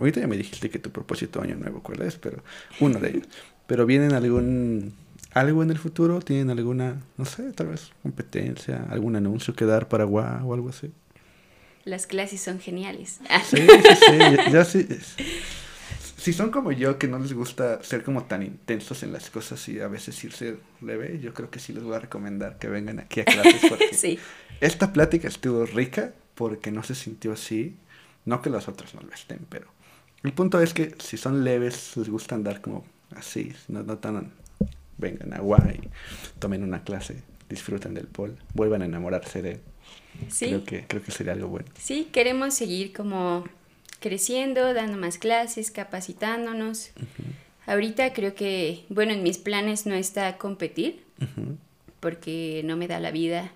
[0.00, 2.16] Ahorita ya me dijiste que tu propósito año nuevo, ¿cuál es?
[2.16, 2.42] Pero
[2.80, 3.26] uno de ellos.
[3.68, 4.92] ¿Pero vienen algún...
[5.34, 6.18] algo en el futuro?
[6.20, 10.70] ¿Tienen alguna, no sé, tal vez competencia, algún anuncio que dar para Gua o algo
[10.70, 10.90] así?
[11.84, 13.20] Las clases son geniales.
[13.44, 14.18] Sí, sí, sí.
[14.18, 14.88] ya- ya sí.
[16.22, 19.68] Si son como yo, que no les gusta ser como tan intensos en las cosas
[19.68, 23.00] y a veces irse leve, yo creo que sí les voy a recomendar que vengan
[23.00, 24.20] aquí a clases porque sí,
[24.60, 27.74] esta plática estuvo rica porque no se sintió así.
[28.24, 29.66] No que las otras no lo estén, pero
[30.22, 32.84] el punto es que si son leves, les gusta andar como
[33.16, 34.30] así, no, no tan...
[34.98, 35.90] Vengan a Guay,
[36.38, 37.16] tomen una clase,
[37.48, 39.60] disfruten del pol, vuelvan a enamorarse de él.
[40.28, 40.46] sí.
[40.46, 41.66] Creo que, creo que sería algo bueno.
[41.76, 43.42] Sí, queremos seguir como
[44.02, 46.90] creciendo, dando más clases, capacitándonos.
[47.64, 51.02] Ahorita creo que, bueno, en mis planes no está competir,
[52.00, 53.50] porque no me da la vida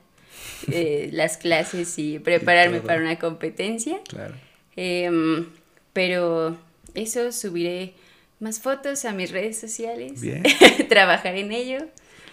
[0.72, 4.01] eh, las clases y prepararme para una competencia.
[4.09, 4.34] Claro.
[4.76, 5.47] Em,
[5.92, 6.57] pero
[6.94, 7.94] eso, subiré
[8.40, 10.42] más fotos a mis redes sociales, Bien.
[10.88, 11.78] trabajar en ello,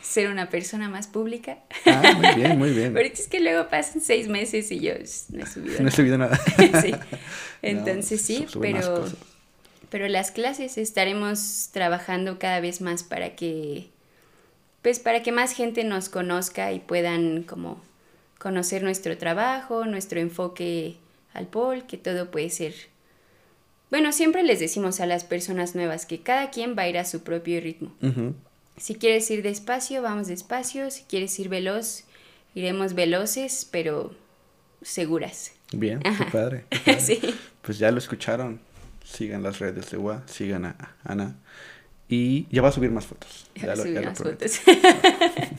[0.03, 1.59] ser una persona más pública.
[1.85, 2.93] Ah, muy bien, muy bien.
[2.97, 5.91] Ahorita es que luego pasan seis meses y yo "Sh, no he subido No he
[5.91, 6.37] subido nada.
[6.81, 6.93] sí.
[7.61, 9.05] Entonces No, sí, pero,
[9.89, 13.89] pero las clases estaremos trabajando cada vez más para que,
[14.81, 17.81] pues para que más gente nos conozca y puedan como
[18.39, 20.97] conocer nuestro trabajo, nuestro enfoque
[21.33, 22.73] al pol, que todo puede ser.
[23.89, 27.05] Bueno, siempre les decimos a las personas nuevas que cada quien va a ir a
[27.05, 27.93] su propio ritmo.
[28.01, 28.33] Ujú.
[28.77, 30.89] Si quieres ir despacio, vamos despacio.
[30.91, 32.03] Si quieres ir veloz,
[32.55, 34.13] iremos veloces, pero
[34.81, 35.51] seguras.
[35.71, 36.65] Bien, qué padre.
[36.69, 36.99] qué padre.
[36.99, 37.19] sí.
[37.61, 38.59] Pues ya lo escucharon.
[39.05, 41.35] Sigan las redes de WA, sigan a Ana.
[42.07, 43.47] Y ya va a subir más fotos.
[43.55, 44.45] Ya lo, ya lo unas prometo.
[44.47, 44.61] fotos.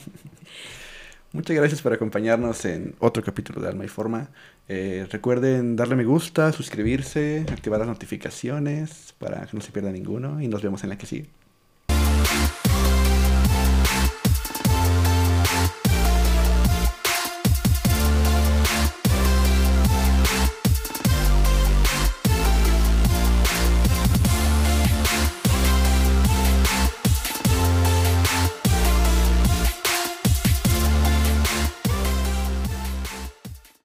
[1.32, 4.28] Muchas gracias por acompañarnos en otro capítulo de Alma y Forma.
[4.68, 10.40] Eh, recuerden darle me gusta, suscribirse, activar las notificaciones para que no se pierda ninguno
[10.40, 11.26] y nos vemos en la que sigue.